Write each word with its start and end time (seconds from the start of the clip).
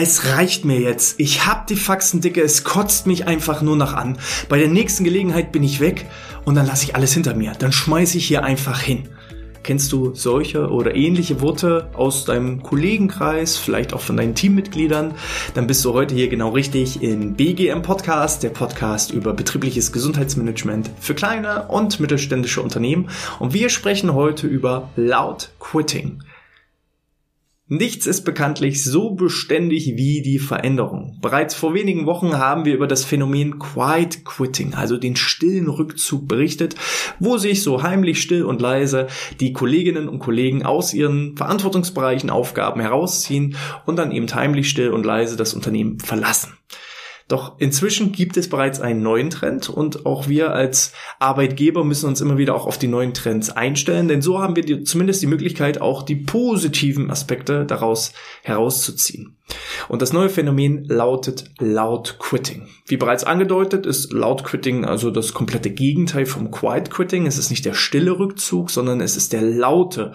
es 0.00 0.26
reicht 0.26 0.64
mir 0.64 0.80
jetzt. 0.80 1.20
Ich 1.20 1.46
hab 1.46 1.66
die 1.66 1.76
Faxen 1.76 2.20
dicke, 2.20 2.40
es 2.42 2.64
kotzt 2.64 3.06
mich 3.06 3.26
einfach 3.26 3.62
nur 3.62 3.76
noch 3.76 3.92
an. 3.92 4.18
Bei 4.48 4.58
der 4.58 4.68
nächsten 4.68 5.04
Gelegenheit 5.04 5.52
bin 5.52 5.62
ich 5.62 5.80
weg 5.80 6.06
und 6.44 6.54
dann 6.54 6.66
lasse 6.66 6.84
ich 6.84 6.96
alles 6.96 7.12
hinter 7.12 7.34
mir. 7.34 7.52
Dann 7.58 7.72
schmeiße 7.72 8.16
ich 8.16 8.26
hier 8.26 8.42
einfach 8.42 8.80
hin. 8.80 9.08
Kennst 9.62 9.92
du 9.92 10.14
solche 10.14 10.70
oder 10.70 10.94
ähnliche 10.94 11.42
Worte 11.42 11.90
aus 11.92 12.24
deinem 12.24 12.62
Kollegenkreis, 12.62 13.58
vielleicht 13.58 13.92
auch 13.92 14.00
von 14.00 14.16
deinen 14.16 14.34
Teammitgliedern? 14.34 15.12
Dann 15.52 15.66
bist 15.66 15.84
du 15.84 15.92
heute 15.92 16.14
hier 16.14 16.28
genau 16.28 16.48
richtig 16.48 17.02
im 17.02 17.34
BGM 17.34 17.82
Podcast, 17.82 18.42
der 18.42 18.48
Podcast 18.48 19.10
über 19.10 19.34
betriebliches 19.34 19.92
Gesundheitsmanagement 19.92 20.90
für 20.98 21.14
kleine 21.14 21.68
und 21.68 22.00
mittelständische 22.00 22.62
Unternehmen. 22.62 23.10
Und 23.38 23.52
wir 23.52 23.68
sprechen 23.68 24.14
heute 24.14 24.46
über 24.46 24.88
Loud 24.96 25.50
Quitting. 25.60 26.22
Nichts 27.72 28.08
ist 28.08 28.22
bekanntlich 28.22 28.82
so 28.82 29.10
beständig 29.10 29.92
wie 29.94 30.22
die 30.22 30.40
Veränderung. 30.40 31.18
Bereits 31.22 31.54
vor 31.54 31.72
wenigen 31.72 32.04
Wochen 32.04 32.36
haben 32.36 32.64
wir 32.64 32.74
über 32.74 32.88
das 32.88 33.04
Phänomen 33.04 33.60
Quiet 33.60 34.24
Quitting, 34.24 34.74
also 34.74 34.96
den 34.96 35.14
stillen 35.14 35.68
Rückzug 35.68 36.26
berichtet, 36.26 36.74
wo 37.20 37.38
sich 37.38 37.62
so 37.62 37.84
heimlich 37.84 38.20
still 38.20 38.42
und 38.42 38.60
leise 38.60 39.06
die 39.38 39.52
Kolleginnen 39.52 40.08
und 40.08 40.18
Kollegen 40.18 40.66
aus 40.66 40.92
ihren 40.92 41.36
Verantwortungsbereichen 41.36 42.28
Aufgaben 42.28 42.80
herausziehen 42.80 43.54
und 43.86 44.00
dann 44.00 44.10
eben 44.10 44.26
heimlich 44.34 44.68
still 44.68 44.90
und 44.90 45.06
leise 45.06 45.36
das 45.36 45.54
Unternehmen 45.54 46.00
verlassen. 46.00 46.54
Doch 47.30 47.52
inzwischen 47.58 48.10
gibt 48.10 48.36
es 48.36 48.48
bereits 48.48 48.80
einen 48.80 49.04
neuen 49.04 49.30
Trend 49.30 49.68
und 49.68 50.04
auch 50.04 50.26
wir 50.26 50.52
als 50.52 50.92
Arbeitgeber 51.20 51.84
müssen 51.84 52.08
uns 52.08 52.20
immer 52.20 52.38
wieder 52.38 52.56
auch 52.56 52.66
auf 52.66 52.76
die 52.76 52.88
neuen 52.88 53.14
Trends 53.14 53.50
einstellen, 53.50 54.08
denn 54.08 54.20
so 54.20 54.40
haben 54.40 54.56
wir 54.56 54.64
die, 54.64 54.82
zumindest 54.82 55.22
die 55.22 55.28
Möglichkeit, 55.28 55.80
auch 55.80 56.02
die 56.02 56.16
positiven 56.16 57.08
Aspekte 57.08 57.64
daraus 57.66 58.14
herauszuziehen. 58.42 59.36
Und 59.88 60.02
das 60.02 60.12
neue 60.12 60.28
Phänomen 60.28 60.84
lautet 60.84 61.50
Loud 61.58 62.16
Quitting. 62.18 62.68
Wie 62.86 62.96
bereits 62.96 63.24
angedeutet 63.24 63.86
ist 63.86 64.12
Loud 64.12 64.44
Quitting 64.44 64.84
also 64.84 65.10
das 65.10 65.34
komplette 65.34 65.70
Gegenteil 65.70 66.26
vom 66.26 66.50
Quiet 66.50 66.90
Quitting. 66.90 67.26
Es 67.26 67.38
ist 67.38 67.50
nicht 67.50 67.64
der 67.64 67.74
stille 67.74 68.18
Rückzug, 68.18 68.70
sondern 68.70 69.00
es 69.00 69.16
ist 69.16 69.32
der 69.32 69.42
laute, 69.42 70.12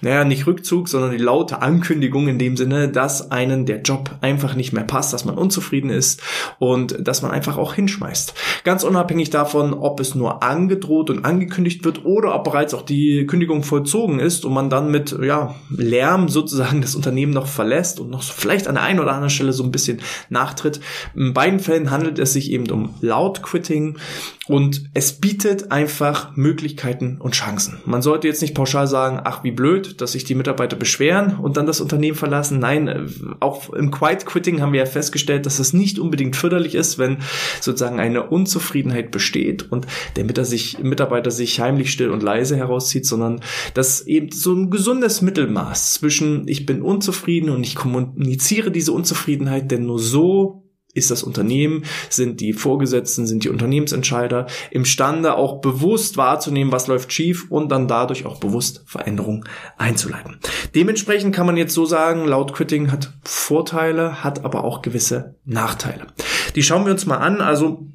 naja, 0.00 0.24
nicht 0.24 0.46
Rückzug, 0.46 0.88
sondern 0.88 1.12
die 1.12 1.18
laute 1.18 1.62
Ankündigung 1.62 2.28
in 2.28 2.38
dem 2.38 2.56
Sinne, 2.56 2.88
dass 2.88 3.30
einen 3.30 3.66
der 3.66 3.82
Job 3.82 4.10
einfach 4.20 4.54
nicht 4.54 4.72
mehr 4.72 4.84
passt, 4.84 5.12
dass 5.12 5.24
man 5.24 5.36
unzufrieden 5.36 5.90
ist 5.90 6.22
und 6.58 7.06
dass 7.06 7.22
man 7.22 7.30
einfach 7.30 7.58
auch 7.58 7.74
hinschmeißt. 7.74 8.34
Ganz 8.64 8.84
unabhängig 8.84 9.30
davon, 9.30 9.74
ob 9.74 10.00
es 10.00 10.14
nur 10.14 10.42
angedroht 10.42 11.10
und 11.10 11.24
angekündigt 11.24 11.84
wird 11.84 12.04
oder 12.04 12.34
ob 12.34 12.44
bereits 12.44 12.74
auch 12.74 12.82
die 12.82 13.26
Kündigung 13.26 13.62
vollzogen 13.62 14.18
ist 14.18 14.44
und 14.44 14.52
man 14.52 14.70
dann 14.70 14.90
mit 14.90 15.16
ja, 15.22 15.54
Lärm 15.70 16.28
sozusagen 16.28 16.80
das 16.80 16.94
Unternehmen 16.94 17.32
noch 17.32 17.46
verlässt 17.46 18.00
und 18.00 18.10
noch 18.10 18.22
vielleicht 18.22 18.68
an 18.68 18.73
der 18.74 18.84
einen 18.84 19.00
oder 19.00 19.12
anderen 19.12 19.30
Stelle 19.30 19.52
so 19.52 19.64
ein 19.64 19.70
bisschen 19.70 20.00
nachtritt. 20.28 20.80
In 21.14 21.34
beiden 21.34 21.60
Fällen 21.60 21.90
handelt 21.90 22.18
es 22.18 22.32
sich 22.32 22.50
eben 22.50 22.70
um 22.70 22.94
Loud 23.00 23.42
Quitting 23.42 23.98
und 24.46 24.90
es 24.92 25.14
bietet 25.14 25.72
einfach 25.72 26.36
Möglichkeiten 26.36 27.18
und 27.18 27.34
Chancen. 27.34 27.80
Man 27.86 28.02
sollte 28.02 28.28
jetzt 28.28 28.42
nicht 28.42 28.54
pauschal 28.54 28.86
sagen, 28.86 29.20
ach 29.24 29.42
wie 29.42 29.50
blöd, 29.50 30.00
dass 30.00 30.12
sich 30.12 30.24
die 30.24 30.34
Mitarbeiter 30.34 30.76
beschweren 30.76 31.38
und 31.38 31.56
dann 31.56 31.66
das 31.66 31.80
Unternehmen 31.80 32.16
verlassen. 32.16 32.58
Nein, 32.58 32.88
äh, 32.88 33.06
auch 33.40 33.72
im 33.72 33.90
Quiet 33.90 34.26
Quitting 34.26 34.60
haben 34.60 34.72
wir 34.72 34.80
ja 34.80 34.86
festgestellt, 34.86 35.46
dass 35.46 35.58
es 35.58 35.72
nicht 35.72 35.98
unbedingt 35.98 36.36
förderlich 36.36 36.74
ist, 36.74 36.98
wenn 36.98 37.18
sozusagen 37.60 38.00
eine 38.00 38.24
Unzufriedenheit 38.24 39.10
besteht 39.10 39.70
und 39.72 39.86
der 40.16 40.24
Mitarbeiter 40.24 41.30
sich 41.30 41.60
heimlich 41.60 41.90
still 41.90 42.10
und 42.10 42.22
leise 42.22 42.56
herauszieht, 42.56 43.06
sondern 43.06 43.40
dass 43.72 44.06
eben 44.06 44.30
so 44.30 44.52
ein 44.52 44.70
gesundes 44.70 45.22
Mittelmaß 45.22 45.94
zwischen 45.94 46.46
ich 46.48 46.66
bin 46.66 46.82
unzufrieden 46.82 47.50
und 47.50 47.64
ich 47.64 47.74
kommuniziere 47.74 48.70
diese 48.70 48.92
Unzufriedenheit, 48.92 49.70
denn 49.70 49.86
nur 49.86 49.98
so 49.98 50.63
ist 50.94 51.10
das 51.10 51.22
Unternehmen, 51.22 51.84
sind 52.08 52.40
die 52.40 52.52
Vorgesetzten, 52.52 53.26
sind 53.26 53.44
die 53.44 53.48
Unternehmensentscheider 53.48 54.46
imstande 54.70 55.34
auch 55.34 55.60
bewusst 55.60 56.16
wahrzunehmen, 56.16 56.72
was 56.72 56.86
läuft 56.86 57.12
schief 57.12 57.50
und 57.50 57.70
dann 57.70 57.88
dadurch 57.88 58.24
auch 58.26 58.38
bewusst 58.38 58.82
Veränderungen 58.86 59.44
einzuleiten. 59.76 60.38
Dementsprechend 60.74 61.34
kann 61.34 61.46
man 61.46 61.56
jetzt 61.56 61.74
so 61.74 61.84
sagen, 61.84 62.26
laut 62.26 62.54
Quitting 62.54 62.90
hat 62.90 63.12
Vorteile, 63.22 64.24
hat 64.24 64.44
aber 64.44 64.64
auch 64.64 64.82
gewisse 64.82 65.34
Nachteile. 65.44 66.06
Die 66.54 66.62
schauen 66.62 66.84
wir 66.84 66.92
uns 66.92 67.06
mal 67.06 67.18
an. 67.18 67.40
Also 67.40 67.86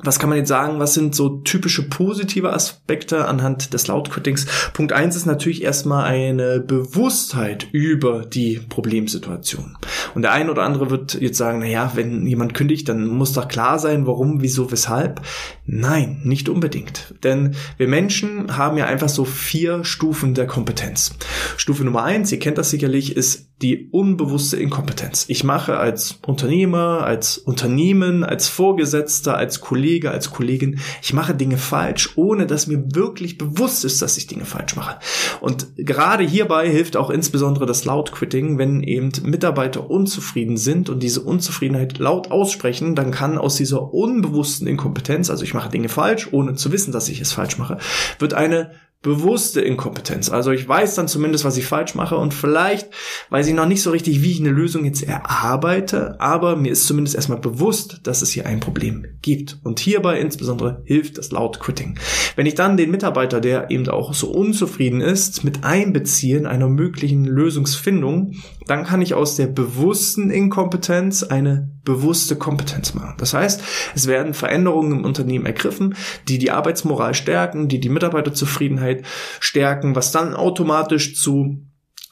was 0.00 0.20
kann 0.20 0.28
man 0.28 0.38
jetzt 0.38 0.48
sagen? 0.48 0.78
Was 0.78 0.94
sind 0.94 1.14
so 1.16 1.40
typische 1.40 1.88
positive 1.88 2.52
Aspekte 2.52 3.26
anhand 3.26 3.74
des 3.74 3.88
Lautquittings? 3.88 4.46
Punkt 4.72 4.92
eins 4.92 5.16
ist 5.16 5.26
natürlich 5.26 5.62
erstmal 5.62 6.04
eine 6.04 6.60
Bewusstheit 6.60 7.66
über 7.72 8.24
die 8.24 8.60
Problemsituation. 8.68 9.76
Und 10.18 10.22
der 10.22 10.32
eine 10.32 10.50
oder 10.50 10.64
andere 10.64 10.90
wird 10.90 11.14
jetzt 11.20 11.38
sagen, 11.38 11.60
na 11.60 11.66
ja, 11.66 11.92
wenn 11.94 12.26
jemand 12.26 12.52
kündigt, 12.52 12.88
dann 12.88 13.06
muss 13.06 13.34
doch 13.34 13.46
klar 13.46 13.78
sein, 13.78 14.04
warum, 14.04 14.42
wieso, 14.42 14.72
weshalb. 14.72 15.20
Nein, 15.64 16.22
nicht 16.24 16.48
unbedingt. 16.48 17.14
Denn 17.22 17.54
wir 17.76 17.86
Menschen 17.86 18.56
haben 18.56 18.76
ja 18.76 18.86
einfach 18.86 19.08
so 19.08 19.24
vier 19.24 19.84
Stufen 19.84 20.34
der 20.34 20.48
Kompetenz. 20.48 21.14
Stufe 21.56 21.84
Nummer 21.84 22.02
eins, 22.02 22.32
ihr 22.32 22.40
kennt 22.40 22.58
das 22.58 22.70
sicherlich, 22.70 23.16
ist 23.16 23.47
die 23.62 23.88
unbewusste 23.90 24.56
Inkompetenz. 24.56 25.24
Ich 25.28 25.42
mache 25.42 25.78
als 25.78 26.20
Unternehmer, 26.24 27.02
als 27.02 27.38
Unternehmen, 27.38 28.22
als 28.22 28.48
Vorgesetzter, 28.48 29.36
als 29.36 29.60
Kollege, 29.60 30.12
als 30.12 30.30
Kollegin, 30.30 30.78
ich 31.02 31.12
mache 31.12 31.34
Dinge 31.34 31.56
falsch, 31.56 32.10
ohne 32.16 32.46
dass 32.46 32.68
mir 32.68 32.94
wirklich 32.94 33.36
bewusst 33.36 33.84
ist, 33.84 34.00
dass 34.00 34.16
ich 34.16 34.28
Dinge 34.28 34.44
falsch 34.44 34.76
mache. 34.76 35.00
Und 35.40 35.66
gerade 35.76 36.22
hierbei 36.22 36.70
hilft 36.70 36.96
auch 36.96 37.10
insbesondere 37.10 37.66
das 37.66 37.84
Laut-Quitting, 37.84 38.58
wenn 38.58 38.82
eben 38.82 39.10
Mitarbeiter 39.24 39.90
unzufrieden 39.90 40.56
sind 40.56 40.88
und 40.88 41.02
diese 41.02 41.22
Unzufriedenheit 41.22 41.98
laut 41.98 42.30
aussprechen, 42.30 42.94
dann 42.94 43.10
kann 43.10 43.38
aus 43.38 43.56
dieser 43.56 43.92
unbewussten 43.92 44.68
Inkompetenz, 44.68 45.30
also 45.30 45.42
ich 45.42 45.54
mache 45.54 45.68
Dinge 45.68 45.88
falsch, 45.88 46.28
ohne 46.30 46.54
zu 46.54 46.70
wissen, 46.70 46.92
dass 46.92 47.08
ich 47.08 47.20
es 47.20 47.32
falsch 47.32 47.58
mache, 47.58 47.78
wird 48.20 48.34
eine 48.34 48.70
bewusste 49.00 49.60
Inkompetenz. 49.60 50.28
Also 50.28 50.50
ich 50.50 50.68
weiß 50.68 50.96
dann 50.96 51.06
zumindest, 51.06 51.44
was 51.44 51.56
ich 51.56 51.66
falsch 51.66 51.94
mache 51.94 52.16
und 52.16 52.34
vielleicht 52.34 52.88
weiß 53.30 53.46
ich 53.46 53.54
noch 53.54 53.66
nicht 53.66 53.80
so 53.80 53.90
richtig, 53.90 54.22
wie 54.22 54.32
ich 54.32 54.40
eine 54.40 54.50
Lösung 54.50 54.84
jetzt 54.84 55.02
erarbeite, 55.02 56.20
aber 56.20 56.56
mir 56.56 56.72
ist 56.72 56.86
zumindest 56.86 57.14
erstmal 57.14 57.38
bewusst, 57.38 58.00
dass 58.02 58.22
es 58.22 58.30
hier 58.30 58.46
ein 58.46 58.58
Problem 58.58 59.06
gibt. 59.22 59.60
Und 59.62 59.78
hierbei 59.78 60.18
insbesondere 60.18 60.82
hilft 60.84 61.16
das 61.16 61.30
Loud 61.30 61.60
Quitting. 61.60 61.96
Wenn 62.34 62.46
ich 62.46 62.56
dann 62.56 62.76
den 62.76 62.90
Mitarbeiter, 62.90 63.40
der 63.40 63.70
eben 63.70 63.88
auch 63.88 64.14
so 64.14 64.32
unzufrieden 64.32 65.00
ist, 65.00 65.44
mit 65.44 65.62
einbeziehe 65.62 66.36
in 66.36 66.46
einer 66.46 66.68
möglichen 66.68 67.24
Lösungsfindung, 67.24 68.34
dann 68.66 68.84
kann 68.84 69.00
ich 69.00 69.14
aus 69.14 69.36
der 69.36 69.46
bewussten 69.46 70.30
Inkompetenz 70.30 71.22
eine 71.22 71.70
bewusste 71.88 72.36
Kompetenz 72.36 72.92
machen. 72.92 73.14
Das 73.16 73.32
heißt, 73.32 73.62
es 73.94 74.06
werden 74.06 74.34
Veränderungen 74.34 74.92
im 74.92 75.04
Unternehmen 75.06 75.46
ergriffen, 75.46 75.96
die 76.28 76.38
die 76.38 76.50
Arbeitsmoral 76.50 77.14
stärken, 77.14 77.68
die 77.68 77.80
die 77.80 77.88
Mitarbeiterzufriedenheit 77.88 79.06
stärken, 79.40 79.96
was 79.96 80.12
dann 80.12 80.34
automatisch 80.34 81.16
zu 81.16 81.64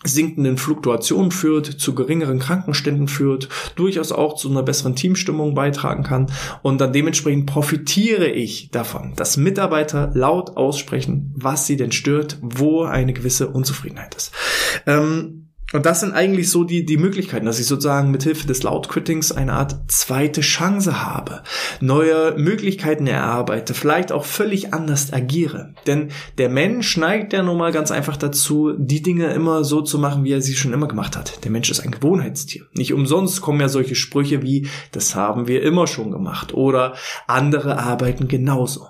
sinkenden 0.03 0.57
Fluktuationen 0.57 1.31
führt, 1.31 1.67
zu 1.67 1.95
geringeren 1.95 2.39
Krankenständen 2.39 3.09
führt, 3.09 3.49
durchaus 3.77 4.13
auch 4.13 4.37
zu 4.37 4.49
einer 4.51 4.63
besseren 4.63 4.97
Teamstimmung 4.97 5.55
beitragen 5.55 6.05
kann 6.05 6.31
und 6.63 6.81
dann 6.81 6.93
dementsprechend 6.93 7.47
profitiere 7.47 8.29
ich 8.29 8.71
davon, 8.71 9.13
dass 9.17 9.37
Mitarbeiter 9.37 10.11
laut 10.15 10.57
aussprechen, 10.57 11.35
was 11.37 11.67
sie 11.67 11.77
denn 11.77 11.93
stört, 11.93 12.39
wo 12.41 12.85
eine 12.85 13.13
gewisse 13.13 13.49
Unzufriedenheit 13.49 14.15
ist. 14.15 14.33
Ähm, 14.87 15.46
und 15.73 15.85
das 15.85 16.01
sind 16.01 16.13
eigentlich 16.13 16.49
so 16.49 16.63
die, 16.63 16.85
die 16.85 16.97
Möglichkeiten, 16.97 17.47
dass 17.47 17.59
ich 17.59 17.67
sozusagen 17.67 18.13
mit 18.13 18.23
Hilfe 18.23 18.47
des 18.47 18.63
Loud-Quittings 18.63 19.33
eine 19.33 19.55
Art 19.55 19.77
zweite 19.89 20.41
Chance 20.41 21.05
habe, 21.05 21.43
neue 21.81 22.35
Möglichkeiten 22.37 23.09
erarbeite, 23.09 23.75
vielleicht 23.75 24.13
auch 24.13 24.25
völlig 24.25 24.73
anders 24.73 25.13
agiere. 25.13 25.75
Denn 25.89 26.11
der 26.39 26.51
Mensch 26.51 26.97
neigt 26.97 27.33
ja 27.33 27.43
nun 27.43 27.59
mal 27.59 27.73
ganz 27.73 27.91
einfach 27.91 28.17
dazu, 28.17 28.75
die 28.79 29.03
Dinge 29.03 29.33
immer 29.33 29.65
so 29.65 29.83
zu 29.83 29.99
machen, 29.99 30.23
wie 30.23 30.33
er 30.33 30.41
sie 30.41 30.55
schon 30.55 30.73
immer 30.73 30.87
gemacht 30.87 31.17
hat. 31.17 31.45
Der 31.45 31.51
Mensch 31.51 31.69
ist 31.69 31.81
ein 31.81 31.91
Gewohnheitstier. 31.91 32.67
Nicht 32.73 32.93
umsonst 32.93 33.41
kommen 33.41 33.61
ja 33.61 33.69
solche 33.69 33.97
Sprüche 33.97 34.43
wie, 34.43 34.69
das 34.93 35.17
haben 35.17 35.49
wir 35.49 35.63
immer 35.63 35.89
schon 35.89 36.13
gemacht 36.13 36.55
oder 36.55 36.95
andere 37.27 37.79
arbeiten 37.79 38.29
genauso. 38.29 38.89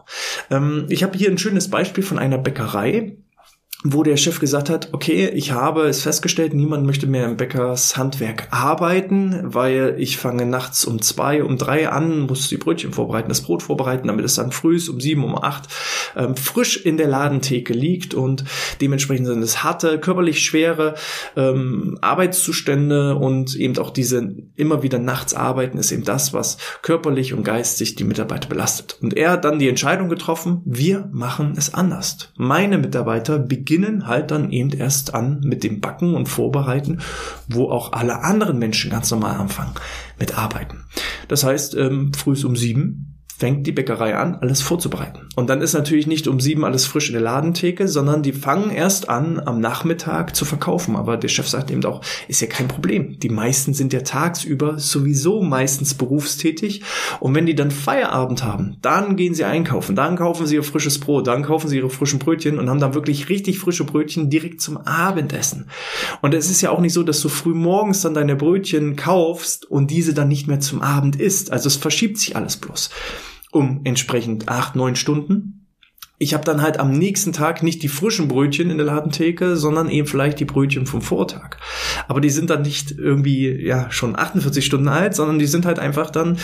Ähm, 0.51 0.85
ich 0.91 1.03
habe 1.03 1.17
hier 1.17 1.31
ein 1.31 1.39
schönes 1.39 1.71
Beispiel 1.71 2.05
von 2.05 2.19
einer 2.19 2.39
Bäckerei 2.39 3.17
wo 3.85 4.03
der 4.03 4.17
Chef 4.17 4.41
gesagt 4.41 4.71
hat, 4.71 4.89
okay, 4.93 5.29
ich 5.29 5.53
habe 5.53 5.87
es 5.87 6.03
festgestellt, 6.03 6.55
niemand 6.55 6.87
möchte 6.87 7.07
mehr 7.07 7.27
im 7.27 7.37
Bäckers 7.37 7.97
Handwerk 7.97 8.49
arbeiten, 8.51 9.41
weil 9.43 9.97
ich 9.99 10.17
fange 10.17 10.47
nachts 10.47 10.85
um 10.85 11.03
zwei, 11.03 11.45
um 11.45 11.59
drei 11.59 11.89
an, 11.89 12.21
muss 12.21 12.49
die 12.49 12.57
Brötchen 12.57 12.93
vorbereiten, 12.93 13.29
das 13.29 13.43
Brot 13.43 13.63
vorbereiten, 13.63 14.09
damit 14.09 14.25
es 14.25 14.35
dann 14.35 14.51
früh 14.51 14.81
um 14.91 15.01
sieben, 15.01 15.25
um 15.25 15.37
acht 15.37 15.69
ähm, 16.17 16.37
frisch 16.37 16.85
in 16.85 16.97
der 16.97 17.09
Ladentheke 17.09 17.73
liegt 17.73 18.15
und 18.15 18.45
dementsprechend 18.81 19.27
sind 19.27 19.43
es 19.43 19.63
harte, 19.63 19.99
körperlich 19.99 20.43
schwere 20.43 20.95
ähm, 21.37 21.99
Arbeitszustände 22.01 23.17
und 23.17 23.55
eben 23.57 23.77
auch 23.79 23.91
diese 23.91 24.35
immer 24.57 24.83
wieder 24.83 24.99
nachts 24.99 25.35
arbeiten 25.35 25.79
ist 25.79 25.93
eben 25.93 26.05
das, 26.05 26.33
was 26.33 26.59
körperlich 26.83 27.35
und 27.35 27.45
geistig 27.45 27.95
die 27.95 28.05
Mitarbeiter 28.05 28.49
belastet. 28.49 28.99
Und 29.01 29.17
er 29.17 29.33
hat 29.33 29.45
dann 29.45 29.59
die 29.59 29.69
Entscheidung 29.69 30.09
getroffen, 30.09 30.63
wir 30.65 31.09
machen 31.13 31.55
es 31.57 31.73
anders. 31.75 32.33
Meine 32.37 32.79
Mitarbeiter 32.79 33.39
beginnen 33.39 33.76
beginnen 33.77 34.07
halt 34.07 34.31
dann 34.31 34.51
eben 34.53 34.71
erst 34.71 35.15
an 35.15 35.41
mit 35.41 35.63
dem 35.63 35.81
Backen 35.81 36.15
und 36.15 36.29
Vorbereiten, 36.31 37.01
wo 37.47 37.71
auch 37.71 37.93
alle 37.93 38.23
anderen 38.23 38.59
Menschen 38.59 38.91
ganz 38.91 39.11
normal 39.11 39.37
anfangen 39.37 39.75
mit 40.19 40.39
Arbeiten. 40.39 40.85
Das 41.29 41.45
heißt, 41.45 41.75
ähm, 41.75 42.13
früh 42.15 42.37
um 42.45 42.57
sieben 42.57 43.06
fängt 43.39 43.67
die 43.67 43.73
Bäckerei 43.73 44.17
an, 44.17 44.37
alles 44.41 44.63
vorzubereiten. 44.63 45.29
Und 45.37 45.51
dann 45.51 45.61
ist 45.61 45.75
natürlich 45.75 46.07
nicht 46.07 46.27
um 46.27 46.41
sieben 46.41 46.65
alles 46.65 46.87
frisch 46.87 47.09
in 47.09 47.13
der 47.13 47.23
Ladentheke, 47.23 47.87
sondern 47.87 48.23
die 48.23 48.33
fangen 48.33 48.71
erst 48.71 49.11
an, 49.11 49.39
am 49.45 49.61
Nachmittag 49.61 50.35
zu 50.35 50.47
verkaufen. 50.47 50.97
Aber 50.97 51.19
der 51.19 51.29
Chef 51.29 51.47
sagt 51.47 51.71
eben 51.71 51.85
auch, 51.85 52.01
ist 52.29 52.41
ja 52.41 52.47
kein 52.47 52.67
Problem. 52.67 53.19
Die 53.21 53.29
meisten 53.29 53.75
sind 53.75 53.93
ja 53.93 54.01
tagsüber 54.01 54.79
sowieso 54.79 55.43
meistens 55.43 55.93
berufstätig. 55.93 56.83
Und 57.21 57.35
wenn 57.35 57.45
die 57.45 57.55
dann 57.55 57.71
Feierabend 57.71 58.43
haben, 58.43 58.79
dann 58.81 59.17
gehen 59.17 59.35
sie 59.35 59.45
einkaufen, 59.45 59.97
dann 59.97 60.17
kaufen 60.17 60.47
sie 60.47 60.55
ihr 60.55 60.63
frisches 60.63 60.99
Brot, 60.99 61.27
dann 61.27 61.43
kaufen 61.43 61.69
sie 61.69 61.77
ihre 61.77 61.91
frischen 61.91 62.19
Brötchen 62.19 62.59
und 62.59 62.71
haben 62.71 62.81
dann 62.81 62.95
wirklich 62.95 63.29
richtig 63.29 63.59
frische 63.59 63.85
Brötchen 63.85 64.31
direkt 64.31 64.63
zum 64.63 64.79
Abendessen. 64.79 65.69
Und 66.23 66.33
es 66.33 66.51
ist 66.51 66.63
ja 66.63 66.71
auch 66.71 66.81
nicht 66.81 66.95
so, 66.95 67.03
dass 67.03 67.21
du 67.21 67.29
früh 67.29 67.55
morgens 67.55 68.01
dann 68.01 68.15
deine 68.15 68.35
Brötchen 68.35 68.97
kaufst 68.97 69.71
und 69.71 69.91
diese 69.91 70.15
dann 70.15 70.29
nicht 70.29 70.49
mehr 70.49 70.61
zum 70.61 70.81
Abend 70.81 71.17
isst. 71.17 71.53
Also 71.53 71.67
es 71.67 71.77
verschiebt 71.77 72.17
sich 72.17 72.35
alles 72.35 72.57
bloß 72.57 72.89
um 73.53 73.81
entsprechend 73.85 74.49
acht, 74.49 74.77
neun 74.77 74.97
Stunden. 74.97 75.57
Ich 76.19 76.33
habe 76.33 76.45
dann 76.45 76.63
halt 76.63 76.81
am 76.81 76.93
nächsten 76.93 77.35
Tag 77.35 77.63
nicht 77.63 77.83
die 77.83 77.89
frischen 77.89 78.27
Brötchen 78.27 78.71
in 78.71 78.79
der 78.79 78.87
Ladentheke, 78.87 79.55
sondern 79.55 79.91
eben 79.91 80.07
vielleicht 80.07 80.41
die 80.41 80.47
Brötchen 80.47 80.87
vom 80.87 81.03
Vortag. 81.03 81.59
Aber 82.09 82.23
die 82.23 82.31
sind 82.31 82.49
dann 82.49 82.63
nicht 82.63 82.93
irgendwie 82.93 83.51
ja 83.51 83.91
schon 83.91 84.19
48 84.19 84.65
Stunden 84.65 84.89
alt, 84.89 85.15
sondern 85.15 85.39
die 85.39 85.47
sind 85.47 85.67
halt 85.67 85.79
einfach 85.79 86.09
dann, 86.09 86.39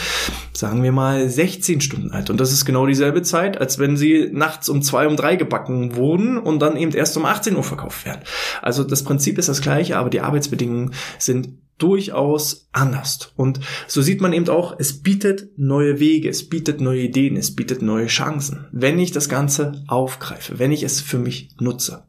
sagen 0.52 0.82
wir 0.82 0.92
mal, 0.92 1.26
16 1.26 1.80
Stunden 1.80 2.10
alt. 2.10 2.28
Und 2.28 2.38
das 2.38 2.52
ist 2.52 2.66
genau 2.66 2.86
dieselbe 2.86 3.22
Zeit, 3.22 3.58
als 3.58 3.78
wenn 3.78 3.96
sie 3.96 4.28
nachts 4.30 4.68
um 4.68 4.82
zwei, 4.82 5.06
um 5.06 5.16
drei 5.16 5.36
gebacken 5.36 5.96
wurden 5.96 6.36
und 6.36 6.60
dann 6.60 6.76
eben 6.76 6.92
erst 6.92 7.16
um 7.16 7.24
18 7.24 7.56
Uhr 7.56 7.64
verkauft 7.64 8.04
werden. 8.04 8.20
Also 8.60 8.84
das 8.84 9.04
Prinzip 9.04 9.38
ist 9.38 9.48
das 9.48 9.62
gleiche, 9.62 9.96
aber 9.96 10.10
die 10.10 10.20
Arbeitsbedingungen 10.20 10.92
sind 11.18 11.48
durchaus 11.78 12.68
anders. 12.72 13.32
Und 13.36 13.60
so 13.86 14.02
sieht 14.02 14.20
man 14.20 14.32
eben 14.32 14.48
auch, 14.48 14.76
es 14.78 15.02
bietet 15.02 15.50
neue 15.56 16.00
Wege, 16.00 16.28
es 16.28 16.48
bietet 16.48 16.80
neue 16.80 17.02
Ideen, 17.02 17.36
es 17.36 17.54
bietet 17.54 17.82
neue 17.82 18.06
Chancen, 18.06 18.66
wenn 18.72 18.98
ich 18.98 19.12
das 19.12 19.28
Ganze 19.28 19.84
aufgreife, 19.88 20.58
wenn 20.58 20.72
ich 20.72 20.82
es 20.82 21.00
für 21.00 21.18
mich 21.18 21.50
nutze. 21.58 22.04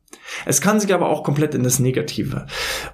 Es 0.46 0.62
kann 0.62 0.80
sich 0.80 0.94
aber 0.94 1.10
auch 1.10 1.24
komplett 1.24 1.56
in 1.56 1.64
das 1.64 1.80
Negative 1.80 2.46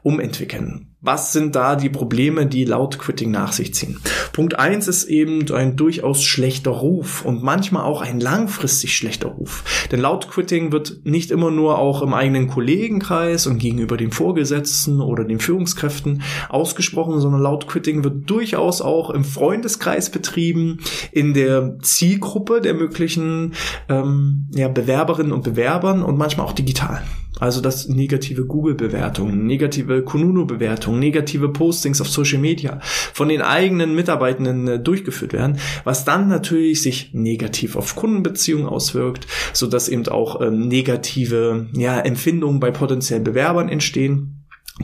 umentwickeln. 0.04 0.95
Was 1.01 1.31
sind 1.31 1.55
da 1.55 1.77
die 1.77 1.87
Probleme, 1.87 2.45
die 2.45 2.65
laut 2.65 2.99
Quitting 2.99 3.31
nach 3.31 3.53
sich 3.53 3.73
ziehen? 3.73 4.01
Punkt 4.33 4.59
eins 4.59 4.89
ist 4.89 5.05
eben 5.05 5.49
ein 5.49 5.77
durchaus 5.77 6.25
schlechter 6.25 6.71
Ruf 6.71 7.23
und 7.23 7.41
manchmal 7.41 7.83
auch 7.83 8.01
ein 8.01 8.19
langfristig 8.19 8.97
schlechter 8.97 9.29
Ruf. 9.29 9.87
Denn 9.93 10.01
laut 10.01 10.29
Quitting 10.29 10.73
wird 10.73 10.99
nicht 11.05 11.31
immer 11.31 11.51
nur 11.51 11.77
auch 11.77 12.01
im 12.01 12.13
eigenen 12.13 12.49
Kollegenkreis 12.49 13.47
und 13.47 13.59
gegenüber 13.59 13.95
den 13.95 14.11
Vorgesetzten 14.11 14.99
oder 14.99 15.23
den 15.23 15.39
Führungskräften 15.39 16.21
ausgesprochen, 16.49 17.21
sondern 17.21 17.41
laut 17.41 17.69
Quitting 17.69 18.03
wird 18.03 18.29
durchaus 18.29 18.81
auch 18.81 19.09
im 19.09 19.23
Freundeskreis 19.23 20.09
betrieben, 20.09 20.81
in 21.13 21.33
der 21.33 21.79
Zielgruppe 21.81 22.59
der 22.59 22.73
möglichen 22.73 23.53
ähm, 23.87 24.49
ja, 24.53 24.67
Bewerberinnen 24.67 25.31
und 25.31 25.45
Bewerbern 25.45 26.03
und 26.03 26.17
manchmal 26.17 26.45
auch 26.45 26.51
digital. 26.51 27.01
Also 27.39 27.62
dass 27.62 27.88
negative 27.88 28.45
Google-Bewertungen, 28.45 29.45
negative 29.45 30.03
Kununu-Bewertungen, 30.03 31.00
negative 31.00 31.50
Postings 31.50 32.01
auf 32.01 32.09
Social 32.09 32.39
Media 32.39 32.80
von 32.81 33.30
den 33.30 33.41
eigenen 33.41 33.95
Mitarbeitenden 33.95 34.68
äh, 34.68 34.80
durchgeführt 34.80 35.33
werden, 35.33 35.57
was 35.83 36.06
dann 36.06 36.27
natürlich 36.27 36.81
sich 36.81 37.13
negativ 37.13 37.75
auf 37.75 37.95
Kundenbeziehungen 37.95 38.68
auswirkt, 38.68 39.27
so 39.53 39.68
dass 39.68 39.89
eben 39.89 40.07
auch 40.07 40.41
ähm, 40.41 40.68
negative 40.68 41.68
ja, 41.74 42.00
Empfindungen 42.00 42.59
bei 42.59 42.71
potenziellen 42.71 43.24
Bewerbern 43.24 43.69
entstehen. 43.69 44.35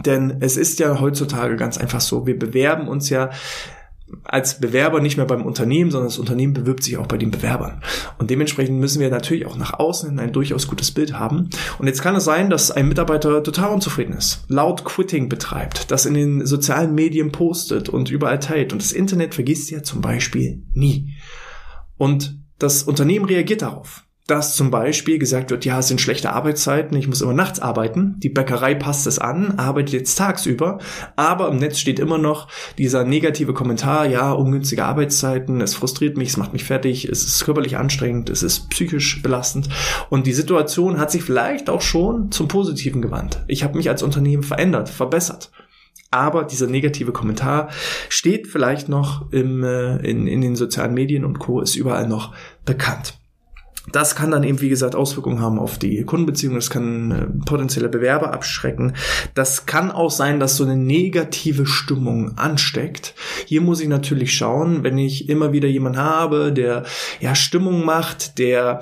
Denn 0.04 0.38
es 0.42 0.58
ist 0.58 0.80
ja 0.80 1.00
heutzutage 1.00 1.56
ganz 1.56 1.78
einfach 1.78 2.02
so, 2.02 2.28
wir 2.28 2.38
bewerben 2.38 2.88
uns 2.88 3.10
ja 3.10 3.30
als 4.24 4.60
Bewerber 4.60 5.02
nicht 5.02 5.18
mehr 5.18 5.26
beim 5.26 5.46
Unternehmen, 5.46 5.90
sondern 5.90 6.10
das 6.10 6.20
Unternehmen 6.20 6.54
bewirbt 6.54 6.84
sich 6.84 6.98
auch 6.98 7.08
bei 7.08 7.18
den 7.18 7.32
Bewerbern. 7.32 7.82
Und 8.18 8.30
dementsprechend 8.30 8.80
müssen 8.80 9.00
wir 9.00 9.10
natürlich 9.10 9.46
auch 9.46 9.58
nach 9.58 9.74
außen 9.74 10.10
hin 10.10 10.20
ein 10.20 10.32
durchaus 10.32 10.68
gutes 10.68 10.92
Bild 10.92 11.14
haben. 11.14 11.50
Und 11.80 11.88
jetzt 11.88 12.02
kann 12.02 12.16
es 12.16 12.24
sein, 12.24 12.50
dass 12.50 12.72
ein 12.72 12.88
Mitarbeiter 12.88 13.42
total 13.44 13.72
unzufrieden 13.72 14.14
ist, 14.14 14.46
laut 14.48 14.86
Quitting 14.86 15.28
betreibt, 15.28 15.90
das 15.92 16.06
in 16.06 16.14
den 16.14 16.46
sozialen 16.46 16.94
Medien 16.94 17.32
postet 17.32 17.90
und 17.90 18.12
überall 18.12 18.40
teilt. 18.40 18.74
Und 18.74 18.82
das 18.82 18.92
Internet 18.92 19.34
vergisst 19.34 19.72
ja 19.72 19.82
zum 19.82 20.02
Beispiel 20.02 20.64
nie. 20.74 21.16
Und 21.98 22.40
das 22.60 22.84
Unternehmen 22.84 23.26
reagiert 23.26 23.64
darauf 23.64 24.05
dass 24.28 24.56
zum 24.56 24.72
Beispiel 24.72 25.20
gesagt 25.20 25.52
wird, 25.52 25.66
ja, 25.66 25.80
es 25.80 25.88
sind 25.88 26.02
schlechte 26.02 26.34
Arbeitszeiten, 26.34 26.98
ich 26.98 27.08
muss 27.08 27.22
immer 27.22 27.34
nachts 27.34 27.60
arbeiten. 27.60 28.16
Die 28.18 28.30
Bäckerei 28.30 28.74
passt 28.74 29.06
es 29.06 29.20
an, 29.20 29.60
arbeitet 29.60 29.94
jetzt 29.94 30.16
tagsüber, 30.16 30.80
aber 31.16 31.50
im 31.50 31.58
Netz 31.58 31.78
steht 31.78 32.00
immer 32.00 32.18
noch 32.18 32.48
dieser 32.80 33.04
negative 33.04 33.54
Kommentar, 33.54 34.08
ja, 34.08 34.32
ungünstige 34.32 34.84
Arbeitszeiten, 34.84 35.62
es 35.62 35.76
frustriert 35.76 36.18
mich, 36.18 36.30
es 36.30 36.38
macht 36.38 36.54
mich 36.54 36.64
fertig, 36.64 37.06
es 37.06 37.24
ist 37.24 37.46
körperlich 37.46 37.78
anstrengend, 37.78 38.32
es 38.32 38.42
ist 38.42 38.70
psychisch 38.72 39.22
belastend 39.22 39.70
und 40.10 40.26
die 40.26 40.34
Situation 40.34 41.00
hat 41.00 41.12
sich 41.12 41.22
vielleicht 41.22 41.70
auch 41.70 41.82
schon 41.82 42.32
zum 42.32 42.48
Positiven 42.48 43.04
gewandt. 43.04 43.44
Ich 43.48 43.64
habe 43.64 43.78
mich 43.78 43.90
als 43.90 44.02
Unternehmen 44.02 44.44
verändert, 44.44 44.90
verbessert. 44.90 45.52
Aber 46.12 46.46
dieser 46.46 46.68
negative 46.68 47.12
Kommentar 47.12 47.70
steht 48.10 48.48
vielleicht 48.48 48.90
noch 48.90 49.32
im, 49.32 49.64
äh, 49.64 49.98
in, 49.98 50.28
in 50.28 50.42
den 50.42 50.56
sozialen 50.56 50.94
Medien 50.94 51.26
und 51.26 51.40
Co. 51.40 51.62
ist 51.62 51.76
überall 51.76 52.08
noch 52.08 52.34
bekannt. 52.64 53.20
Das 53.92 54.16
kann 54.16 54.32
dann 54.32 54.44
eben, 54.44 54.62
wie 54.62 54.70
gesagt, 54.70 54.96
Auswirkungen 54.96 55.40
haben 55.40 55.60
auf 55.60 55.78
die 55.78 56.04
Kundenbeziehung. 56.04 56.56
Das 56.56 56.70
kann 56.70 57.12
äh, 57.12 57.46
potenzielle 57.46 57.90
Bewerber 57.90 58.34
abschrecken. 58.34 58.94
Das 59.34 59.66
kann 59.66 59.92
auch 59.92 60.12
sein, 60.12 60.40
dass 60.40 60.58
so 60.58 60.64
eine 60.64 60.76
negative 60.76 61.66
Stimmung 61.66 62.38
ansteckt. 62.38 63.14
Hier 63.46 63.62
muss 63.62 63.82
ich 63.82 63.88
natürlich 63.88 64.34
schauen, 64.34 64.84
wenn 64.84 64.98
ich 64.98 65.30
immer 65.30 65.52
wieder 65.54 65.68
jemanden 65.68 66.00
habe, 66.00 66.52
der 66.52 66.84
ja 67.20 67.36
Stimmung 67.36 67.86
macht, 67.86 68.40
der 68.40 68.82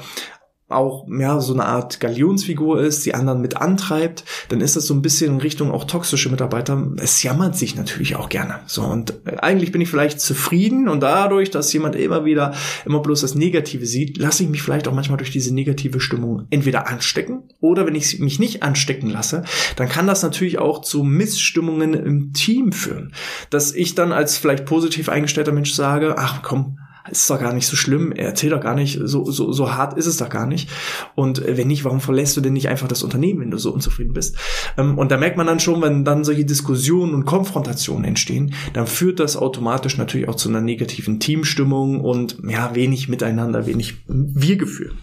auch 0.74 1.08
ja 1.08 1.40
so 1.40 1.54
eine 1.54 1.66
Art 1.66 2.00
Galionsfigur 2.00 2.82
ist, 2.82 3.06
die 3.06 3.14
anderen 3.14 3.42
mit 3.42 3.58
antreibt, 3.58 4.26
dann 4.50 4.62
ist 4.62 4.76
das 4.76 4.86
so 4.86 4.94
ein 4.94 5.02
bisschen 5.02 5.34
in 5.34 5.42
Richtung 5.42 5.72
auch 5.72 5.86
toxische 5.86 6.30
Mitarbeiter. 6.30 6.92
Es 6.98 7.24
jammert 7.24 7.56
sich 7.56 7.76
natürlich 7.76 8.16
auch 8.16 8.30
gerne. 8.30 8.60
So 8.66 8.84
und 8.84 9.14
äh, 9.26 9.38
eigentlich 9.38 9.72
bin 9.72 9.82
ich 9.82 9.90
vielleicht 9.90 10.20
zufrieden 10.20 10.90
und 10.90 11.02
dadurch, 11.02 11.52
dass 11.52 11.72
jemand 11.74 11.96
immer 11.96 12.26
wieder 12.26 12.54
immer 12.86 13.00
bloß 13.00 13.22
das 13.22 13.36
Negative 13.36 13.86
sieht, 13.86 14.18
lasse 14.18 14.44
ich 14.44 14.50
mich 14.50 14.62
vielleicht 14.62 14.88
auch 14.88 14.94
manchmal 14.94 15.18
durch 15.18 15.32
diese 15.32 15.54
negative 15.54 16.00
Stimmung 16.00 16.48
entweder 16.50 16.88
anstecken 16.88 17.44
oder 17.60 17.86
wenn 17.86 17.96
ich 17.96 18.20
mich 18.20 18.40
nicht 18.40 18.64
anstecken 18.64 19.10
lasse, 19.10 19.44
dann 19.76 19.90
kann 19.90 20.08
das 20.08 20.24
natürlich 20.24 20.60
auch 20.60 20.82
zu 20.82 21.04
Missstimmungen 21.04 21.94
im 21.94 22.34
Team 22.34 22.72
führen, 22.72 23.14
dass 23.50 23.74
ich 23.74 23.96
dann 23.96 24.12
als 24.12 24.38
vielleicht 24.38 24.66
positiv 24.66 25.10
eingestellter 25.10 25.52
Mensch 25.52 25.74
sage, 25.74 26.16
ach 26.18 26.42
komm, 26.44 26.78
ist 27.12 27.30
doch 27.30 27.40
gar 27.40 27.54
nicht 27.54 27.68
so 27.68 27.76
schlimm, 27.76 28.12
er 28.12 28.28
erzählt 28.28 28.54
doch 28.54 28.62
gar 28.62 28.76
nicht, 28.76 29.00
so, 29.04 29.30
so, 29.30 29.52
so 29.52 29.74
hart 29.74 29.98
ist 29.98 30.06
es 30.06 30.18
doch 30.18 30.30
gar 30.30 30.48
nicht. 30.48 30.70
Und 31.16 31.44
wenn 31.46 31.68
nicht, 31.68 31.84
warum 31.84 32.00
verlässt 32.00 32.38
du 32.38 32.42
denn 32.42 32.54
nicht 32.54 32.70
einfach 32.70 32.88
das 32.88 33.04
Unternehmen, 33.04 33.42
wenn 33.42 33.52
du 33.52 33.58
so 33.58 33.74
unzufrieden 33.74 34.14
bist? 34.14 34.38
Ähm, 34.78 34.98
und 34.98 35.12
da 35.12 35.18
merkt 35.18 35.38
man 35.38 35.48
dann 35.48 35.60
schon, 35.60 35.82
wenn 35.82 36.06
dann 36.06 36.24
solche 36.24 36.46
Diskussionen 36.46 37.14
und 37.14 37.26
Konfrontationen 37.26 38.06
entstehen, 38.06 38.54
dann 38.74 38.88
führt 38.88 39.20
das 39.20 39.36
automatisch 39.36 39.98
natürlich 39.98 40.30
auch 40.30 40.36
zu 40.36 40.50
einer 40.50 40.62
negativen 40.62 41.20
Teamstimmung 41.20 42.00
und 42.02 42.38
ja, 42.48 42.74
wenig 42.74 43.10
miteinander, 43.10 43.66
wenig 43.66 43.96
Wir-Gefühl. 44.08 44.94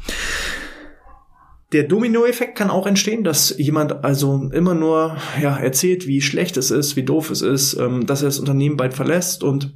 Der 1.72 1.84
Dominoeffekt 1.84 2.58
kann 2.58 2.68
auch 2.68 2.86
entstehen, 2.86 3.22
dass 3.22 3.56
jemand 3.56 4.04
also 4.04 4.50
immer 4.52 4.74
nur 4.74 5.16
ja, 5.40 5.56
erzählt, 5.56 6.08
wie 6.08 6.20
schlecht 6.20 6.56
es 6.56 6.72
ist, 6.72 6.96
wie 6.96 7.04
doof 7.04 7.30
es 7.30 7.42
ist, 7.42 7.74
ähm, 7.74 8.06
dass 8.06 8.22
er 8.22 8.26
das 8.26 8.40
Unternehmen 8.40 8.76
bald 8.76 8.92
verlässt 8.94 9.44
und 9.44 9.72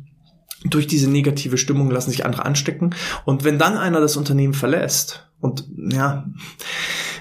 durch 0.64 0.87
diese 0.87 1.11
negative 1.11 1.59
Stimmung 1.59 1.90
lassen 1.90 2.11
sich 2.11 2.25
andere 2.25 2.44
anstecken. 2.44 2.94
Und 3.25 3.44
wenn 3.44 3.59
dann 3.59 3.76
einer 3.76 4.00
das 4.00 4.16
Unternehmen 4.16 4.54
verlässt 4.54 5.28
und 5.40 5.68
ja, 5.76 6.26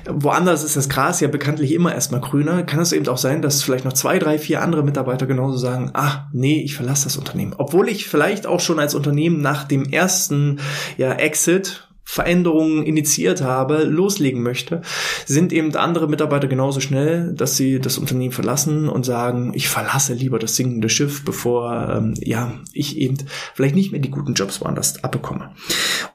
woanders 0.07 0.63
ist 0.63 0.77
das 0.77 0.89
Gras 0.89 1.19
ja 1.19 1.27
bekanntlich 1.27 1.73
immer 1.73 1.93
erstmal 1.93 2.21
grüner, 2.21 2.63
kann 2.63 2.79
es 2.79 2.93
eben 2.93 3.07
auch 3.07 3.17
sein, 3.17 3.41
dass 3.41 3.63
vielleicht 3.63 3.85
noch 3.85 3.93
zwei, 3.93 4.17
drei, 4.19 4.39
vier 4.39 4.61
andere 4.61 4.83
Mitarbeiter 4.83 5.25
genauso 5.25 5.57
sagen, 5.57 5.91
ah, 5.93 6.29
nee, 6.31 6.61
ich 6.61 6.75
verlasse 6.75 7.05
das 7.05 7.17
Unternehmen. 7.17 7.53
Obwohl 7.57 7.89
ich 7.89 8.07
vielleicht 8.07 8.47
auch 8.47 8.59
schon 8.59 8.79
als 8.79 8.95
Unternehmen 8.95 9.41
nach 9.41 9.65
dem 9.65 9.83
ersten 9.83 10.59
ja, 10.97 11.13
Exit 11.13 11.89
Veränderungen 12.05 12.83
initiiert 12.83 13.41
habe, 13.41 13.83
loslegen 13.85 14.43
möchte, 14.43 14.81
sind 15.25 15.53
eben 15.53 15.75
andere 15.75 16.07
Mitarbeiter 16.07 16.47
genauso 16.47 16.79
schnell, 16.79 17.33
dass 17.33 17.57
sie 17.57 17.79
das 17.79 17.97
Unternehmen 17.97 18.33
verlassen 18.33 18.89
und 18.89 19.05
sagen, 19.05 19.53
ich 19.55 19.69
verlasse 19.69 20.13
lieber 20.13 20.37
das 20.37 20.55
sinkende 20.55 20.89
Schiff, 20.89 21.23
bevor 21.23 21.89
ähm, 21.97 22.13
ja 22.19 22.53
ich 22.73 22.97
eben 22.97 23.17
vielleicht 23.53 23.75
nicht 23.75 23.91
mehr 23.91 24.01
die 24.01 24.11
guten 24.11 24.33
Jobs 24.33 24.61
woanders 24.61 25.03
abbekomme. 25.03 25.51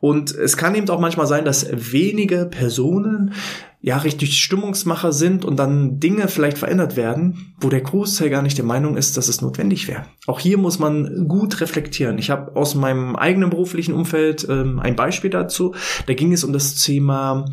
Und 0.01 0.31
es 0.31 0.57
kann 0.57 0.75
eben 0.75 0.89
auch 0.91 1.01
manchmal 1.01 1.27
sein, 1.27 1.45
dass 1.45 1.67
wenige 1.73 2.47
Personen 2.47 3.35
ja 3.81 3.97
richtig 3.99 4.39
Stimmungsmacher 4.39 5.13
sind 5.13 5.45
und 5.45 5.57
dann 5.57 6.01
Dinge 6.01 6.29
vielleicht 6.29 6.59
verändert 6.59 6.97
werden, 6.97 7.55
wo 7.61 7.69
der 7.69 7.81
Großteil 7.81 8.29
gar 8.29 8.43
nicht 8.43 8.59
der 8.59 8.65
Meinung 8.65 8.97
ist, 8.97 9.17
dass 9.17 9.29
es 9.29 9.41
notwendig 9.41 9.87
wäre. 9.87 10.07
Auch 10.27 10.41
hier 10.41 10.59
muss 10.59 10.79
man 10.79 11.29
gut 11.29 11.61
reflektieren. 11.61 12.19
Ich 12.19 12.31
habe 12.31 12.57
aus 12.57 12.75
meinem 12.75 13.15
eigenen 13.15 13.51
beruflichen 13.51 13.95
Umfeld 13.95 14.47
ähm, 14.49 14.81
ein 14.81 14.97
Beispiel 14.97 15.31
dazu. 15.31 15.75
Da 16.07 16.15
ging 16.15 16.33
es 16.33 16.43
um 16.43 16.53
das 16.53 16.75
Thema 16.75 17.45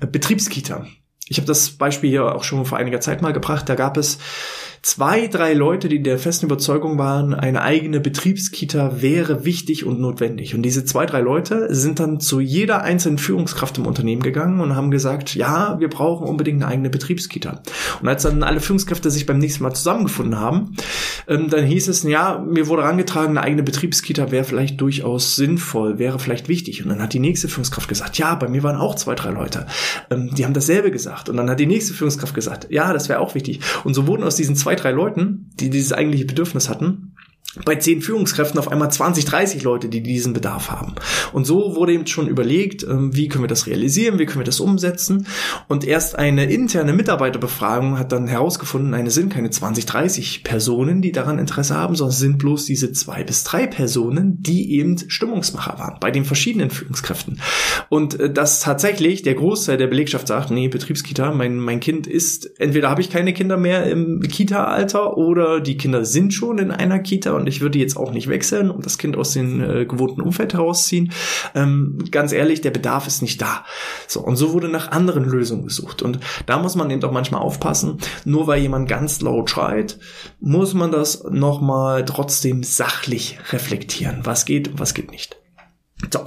äh, 0.00 0.06
Betriebskita. 0.06 0.86
Ich 1.26 1.38
habe 1.38 1.46
das 1.46 1.70
Beispiel 1.70 2.10
hier 2.10 2.34
auch 2.34 2.44
schon 2.44 2.64
vor 2.66 2.78
einiger 2.78 3.00
Zeit 3.00 3.22
mal 3.22 3.32
gebracht. 3.32 3.68
Da 3.68 3.74
gab 3.74 3.96
es 3.96 4.18
zwei, 4.84 5.28
drei 5.28 5.54
Leute, 5.54 5.88
die 5.88 6.02
der 6.02 6.18
festen 6.18 6.44
Überzeugung 6.44 6.98
waren, 6.98 7.32
eine 7.32 7.62
eigene 7.62 8.00
Betriebskita 8.00 9.00
wäre 9.00 9.46
wichtig 9.46 9.86
und 9.86 9.98
notwendig. 9.98 10.54
Und 10.54 10.60
diese 10.60 10.84
zwei, 10.84 11.06
drei 11.06 11.22
Leute 11.22 11.74
sind 11.74 12.00
dann 12.00 12.20
zu 12.20 12.38
jeder 12.38 12.82
einzelnen 12.82 13.16
Führungskraft 13.16 13.78
im 13.78 13.86
Unternehmen 13.86 14.22
gegangen 14.22 14.60
und 14.60 14.76
haben 14.76 14.90
gesagt, 14.90 15.34
ja, 15.34 15.80
wir 15.80 15.88
brauchen 15.88 16.28
unbedingt 16.28 16.62
eine 16.62 16.70
eigene 16.70 16.90
Betriebskita. 16.90 17.62
Und 18.02 18.08
als 18.08 18.24
dann 18.24 18.42
alle 18.42 18.60
Führungskräfte 18.60 19.10
sich 19.10 19.24
beim 19.24 19.38
nächsten 19.38 19.62
Mal 19.62 19.72
zusammengefunden 19.72 20.38
haben, 20.38 20.76
ähm, 21.28 21.48
dann 21.48 21.64
hieß 21.64 21.88
es, 21.88 22.02
ja, 22.02 22.44
mir 22.46 22.68
wurde 22.68 22.82
herangetragen, 22.82 23.38
eine 23.38 23.42
eigene 23.42 23.62
Betriebskita 23.62 24.30
wäre 24.32 24.44
vielleicht 24.44 24.82
durchaus 24.82 25.34
sinnvoll, 25.34 25.98
wäre 25.98 26.18
vielleicht 26.18 26.48
wichtig. 26.48 26.82
Und 26.82 26.90
dann 26.90 27.00
hat 27.00 27.14
die 27.14 27.20
nächste 27.20 27.48
Führungskraft 27.48 27.88
gesagt, 27.88 28.18
ja, 28.18 28.34
bei 28.34 28.48
mir 28.48 28.62
waren 28.62 28.76
auch 28.76 28.96
zwei, 28.96 29.14
drei 29.14 29.30
Leute. 29.30 29.66
Ähm, 30.10 30.34
die 30.34 30.44
haben 30.44 30.52
dasselbe 30.52 30.90
gesagt. 30.90 31.30
Und 31.30 31.38
dann 31.38 31.48
hat 31.48 31.58
die 31.58 31.66
nächste 31.66 31.94
Führungskraft 31.94 32.34
gesagt, 32.34 32.66
ja, 32.68 32.92
das 32.92 33.08
wäre 33.08 33.20
auch 33.20 33.34
wichtig. 33.34 33.60
Und 33.84 33.94
so 33.94 34.06
wurden 34.06 34.24
aus 34.24 34.36
diesen 34.36 34.56
zwei, 34.56 34.73
drei 34.76 34.92
Leuten, 34.92 35.50
die 35.54 35.70
dieses 35.70 35.92
eigentliche 35.92 36.26
Bedürfnis 36.26 36.68
hatten, 36.68 37.13
bei 37.64 37.76
zehn 37.76 38.00
Führungskräften 38.00 38.58
auf 38.58 38.70
einmal 38.70 38.90
20, 38.90 39.24
30 39.24 39.62
Leute, 39.62 39.88
die 39.88 40.02
diesen 40.02 40.32
Bedarf 40.32 40.70
haben. 40.70 40.94
Und 41.32 41.44
so 41.44 41.76
wurde 41.76 41.92
eben 41.92 42.06
schon 42.06 42.26
überlegt, 42.26 42.82
ähm, 42.82 43.14
wie 43.14 43.28
können 43.28 43.44
wir 43.44 43.48
das 43.48 43.66
realisieren, 43.66 44.18
wie 44.18 44.26
können 44.26 44.40
wir 44.40 44.44
das 44.44 44.60
umsetzen. 44.60 45.26
Und 45.68 45.84
erst 45.84 46.18
eine 46.18 46.46
interne 46.46 46.92
Mitarbeiterbefragung 46.92 47.98
hat 47.98 48.12
dann 48.12 48.26
herausgefunden, 48.26 48.90
nein, 48.90 49.06
es 49.06 49.14
sind 49.14 49.32
keine 49.32 49.50
20, 49.50 49.86
30 49.86 50.44
Personen, 50.44 51.02
die 51.02 51.12
daran 51.12 51.38
Interesse 51.38 51.76
haben, 51.76 51.94
sondern 51.94 52.12
es 52.12 52.18
sind 52.18 52.38
bloß 52.38 52.64
diese 52.64 52.92
zwei 52.92 53.22
bis 53.22 53.44
drei 53.44 53.66
Personen, 53.66 54.42
die 54.42 54.72
eben 54.72 54.98
Stimmungsmacher 54.98 55.78
waren 55.78 55.98
bei 56.00 56.10
den 56.10 56.24
verschiedenen 56.24 56.70
Führungskräften. 56.70 57.40
Und 57.88 58.18
äh, 58.18 58.32
dass 58.32 58.60
tatsächlich 58.60 59.22
der 59.22 59.34
Großteil 59.34 59.76
der 59.76 59.86
Belegschaft 59.86 60.26
sagt, 60.26 60.50
nee, 60.50 60.68
Betriebskita, 60.68 61.32
mein, 61.32 61.58
mein 61.58 61.80
Kind 61.80 62.06
ist, 62.06 62.58
entweder 62.58 62.90
habe 62.90 63.00
ich 63.00 63.10
keine 63.10 63.32
Kinder 63.32 63.56
mehr 63.56 63.86
im 63.86 64.20
Kita-Alter 64.20 65.16
oder 65.16 65.60
die 65.60 65.76
Kinder 65.76 66.04
sind 66.04 66.34
schon 66.34 66.58
in 66.58 66.70
einer 66.70 66.98
Kita 66.98 67.43
und 67.44 67.48
ich 67.48 67.60
würde 67.60 67.78
jetzt 67.78 67.98
auch 67.98 68.10
nicht 68.10 68.28
wechseln 68.28 68.70
und 68.70 68.86
das 68.86 68.96
Kind 68.96 69.18
aus 69.18 69.32
dem 69.32 69.60
äh, 69.60 69.84
gewohnten 69.84 70.22
Umfeld 70.22 70.54
herausziehen. 70.54 71.12
Ähm, 71.54 71.98
ganz 72.10 72.32
ehrlich, 72.32 72.62
der 72.62 72.70
Bedarf 72.70 73.06
ist 73.06 73.20
nicht 73.20 73.42
da. 73.42 73.66
So, 74.08 74.22
und 74.22 74.36
so 74.36 74.54
wurde 74.54 74.70
nach 74.70 74.92
anderen 74.92 75.24
Lösungen 75.24 75.66
gesucht. 75.66 76.00
Und 76.00 76.20
da 76.46 76.58
muss 76.58 76.74
man 76.74 76.88
eben 76.88 77.02
doch 77.02 77.12
manchmal 77.12 77.42
aufpassen, 77.42 77.98
nur 78.24 78.46
weil 78.46 78.62
jemand 78.62 78.88
ganz 78.88 79.20
laut 79.20 79.50
schreit, 79.50 79.98
muss 80.40 80.72
man 80.72 80.90
das 80.90 81.22
nochmal 81.24 82.06
trotzdem 82.06 82.62
sachlich 82.62 83.38
reflektieren. 83.52 84.20
Was 84.22 84.46
geht 84.46 84.68
und 84.68 84.80
was 84.80 84.94
geht 84.94 85.10
nicht. 85.10 85.36
So, 86.10 86.20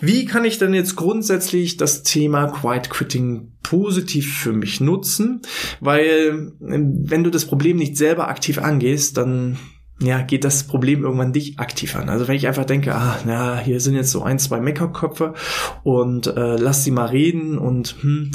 wie 0.00 0.24
kann 0.24 0.44
ich 0.44 0.58
denn 0.58 0.72
jetzt 0.72 0.94
grundsätzlich 0.94 1.78
das 1.78 2.04
Thema 2.04 2.46
Quiet 2.46 2.90
Quitting 2.90 3.52
positiv 3.64 4.38
für 4.38 4.52
mich 4.52 4.80
nutzen? 4.80 5.42
Weil 5.80 6.52
wenn 6.60 7.24
du 7.24 7.30
das 7.30 7.44
Problem 7.44 7.76
nicht 7.76 7.96
selber 7.96 8.28
aktiv 8.28 8.58
angehst, 8.58 9.16
dann 9.16 9.58
ja, 10.02 10.22
geht 10.22 10.44
das 10.44 10.64
Problem 10.64 11.04
irgendwann 11.04 11.32
dich 11.32 11.58
aktiv 11.58 11.94
an. 11.94 12.08
Also 12.08 12.26
wenn 12.26 12.36
ich 12.36 12.46
einfach 12.46 12.64
denke, 12.64 12.94
ah, 12.94 13.18
na, 13.26 13.58
hier 13.58 13.80
sind 13.80 13.94
jetzt 13.94 14.10
so 14.10 14.22
ein, 14.22 14.38
zwei 14.38 14.60
Meckerköpfe 14.60 15.34
und 15.82 16.26
äh, 16.26 16.56
lass 16.56 16.84
sie 16.84 16.90
mal 16.90 17.06
reden 17.06 17.58
und 17.58 17.96
hm, 18.00 18.30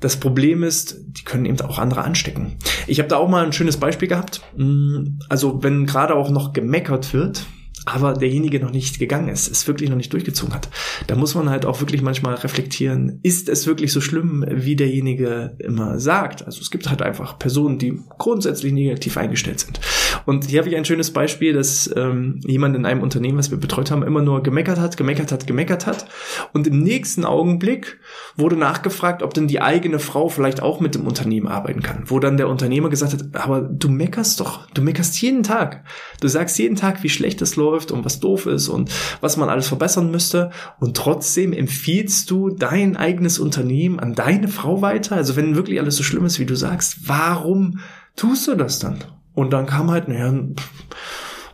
das 0.00 0.16
Problem 0.16 0.62
ist, 0.62 0.98
die 1.06 1.24
können 1.24 1.46
eben 1.46 1.60
auch 1.60 1.78
andere 1.78 2.02
anstecken. 2.02 2.56
Ich 2.86 2.98
habe 2.98 3.08
da 3.08 3.16
auch 3.16 3.28
mal 3.28 3.44
ein 3.44 3.52
schönes 3.52 3.76
Beispiel 3.76 4.08
gehabt. 4.08 4.42
Hm, 4.56 5.20
also 5.28 5.62
wenn 5.62 5.86
gerade 5.86 6.14
auch 6.16 6.30
noch 6.30 6.52
gemeckert 6.52 7.14
wird, 7.14 7.46
aber 7.86 8.14
derjenige 8.14 8.58
noch 8.58 8.72
nicht 8.72 8.98
gegangen 8.98 9.28
ist, 9.28 9.48
es 9.48 9.66
wirklich 9.68 9.88
noch 9.88 9.96
nicht 9.96 10.12
durchgezogen 10.12 10.52
hat. 10.52 10.68
Da 11.06 11.14
muss 11.14 11.36
man 11.36 11.48
halt 11.48 11.64
auch 11.64 11.80
wirklich 11.80 12.02
manchmal 12.02 12.34
reflektieren, 12.34 13.20
ist 13.22 13.48
es 13.48 13.66
wirklich 13.68 13.92
so 13.92 14.00
schlimm, 14.00 14.44
wie 14.48 14.74
derjenige 14.74 15.56
immer 15.60 16.00
sagt? 16.00 16.44
Also 16.44 16.60
es 16.60 16.72
gibt 16.72 16.90
halt 16.90 17.00
einfach 17.00 17.38
Personen, 17.38 17.78
die 17.78 18.00
grundsätzlich 18.18 18.72
negativ 18.72 19.16
eingestellt 19.16 19.60
sind. 19.60 19.80
Und 20.24 20.46
hier 20.46 20.58
habe 20.58 20.68
ich 20.68 20.76
ein 20.76 20.84
schönes 20.84 21.12
Beispiel, 21.12 21.52
dass 21.52 21.88
ähm, 21.94 22.40
jemand 22.44 22.74
in 22.74 22.84
einem 22.86 23.02
Unternehmen, 23.02 23.38
was 23.38 23.52
wir 23.52 23.58
betreut 23.58 23.92
haben, 23.92 24.02
immer 24.02 24.20
nur 24.20 24.42
gemeckert 24.42 24.80
hat, 24.80 24.96
gemeckert 24.96 25.30
hat, 25.30 25.46
gemeckert 25.46 25.86
hat. 25.86 26.08
Und 26.52 26.66
im 26.66 26.80
nächsten 26.80 27.24
Augenblick 27.24 28.00
wurde 28.36 28.56
nachgefragt, 28.56 29.22
ob 29.22 29.32
denn 29.32 29.46
die 29.46 29.60
eigene 29.60 30.00
Frau 30.00 30.28
vielleicht 30.28 30.60
auch 30.60 30.80
mit 30.80 30.96
dem 30.96 31.06
Unternehmen 31.06 31.46
arbeiten 31.46 31.82
kann. 31.82 32.02
Wo 32.06 32.18
dann 32.18 32.36
der 32.36 32.48
Unternehmer 32.48 32.88
gesagt 32.88 33.12
hat, 33.12 33.22
aber 33.34 33.60
du 33.60 33.88
meckerst 33.88 34.40
doch, 34.40 34.68
du 34.70 34.82
meckerst 34.82 35.22
jeden 35.22 35.44
Tag. 35.44 35.84
Du 36.20 36.26
sagst 36.26 36.58
jeden 36.58 36.74
Tag, 36.74 37.04
wie 37.04 37.08
schlecht 37.08 37.40
es 37.42 37.54
läuft 37.54 37.75
läuft 37.76 37.90
und 37.92 38.04
was 38.04 38.20
doof 38.20 38.46
ist 38.46 38.68
und 38.68 38.90
was 39.20 39.36
man 39.36 39.48
alles 39.48 39.68
verbessern 39.68 40.10
müsste. 40.10 40.50
Und 40.80 40.96
trotzdem 40.96 41.52
empfiehlst 41.52 42.30
du 42.30 42.50
dein 42.50 42.96
eigenes 42.96 43.38
Unternehmen 43.38 44.00
an 44.00 44.14
deine 44.14 44.48
Frau 44.48 44.82
weiter. 44.82 45.16
Also 45.16 45.36
wenn 45.36 45.56
wirklich 45.56 45.78
alles 45.80 45.96
so 45.96 46.02
schlimm 46.02 46.24
ist, 46.24 46.38
wie 46.38 46.46
du 46.46 46.56
sagst, 46.56 47.08
warum 47.08 47.80
tust 48.16 48.48
du 48.48 48.54
das 48.54 48.78
dann? 48.78 49.04
Und 49.34 49.52
dann 49.52 49.66
kam 49.66 49.90
halt, 49.90 50.08
naja, 50.08 50.32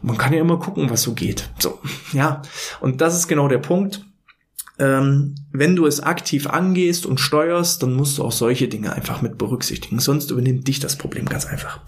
man 0.03 0.19
kann 0.19 0.33
ja 0.33 0.41
immer 0.41 0.59
gucken, 0.59 0.91
was 0.91 1.03
so 1.03 1.15
geht. 1.15 1.51
So, 1.59 1.81
ja. 2.13 2.43
Und 2.81 3.01
das 3.01 3.17
ist 3.17 3.29
genau 3.29 3.49
der 3.49 3.59
Punkt. 3.59 4.05
Ähm, 4.79 5.35
wenn 5.53 5.77
du 5.77 5.87
es 5.87 6.01
aktiv 6.01 6.47
angehst 6.47 7.05
und 7.07 7.21
steuerst, 7.21 7.83
dann 7.83 7.95
musst 7.95 8.19
du 8.19 8.25
auch 8.25 8.33
solche 8.33 8.69
Dinge 8.69 8.93
einfach 8.93 9.21
mit 9.21 9.37
berücksichtigen. 9.39 9.99
Sonst 9.99 10.31
übernimmt 10.31 10.67
dich 10.67 10.81
das 10.81 10.97
Problem 10.97 11.27
ganz 11.27 11.47
einfach. 11.47 11.81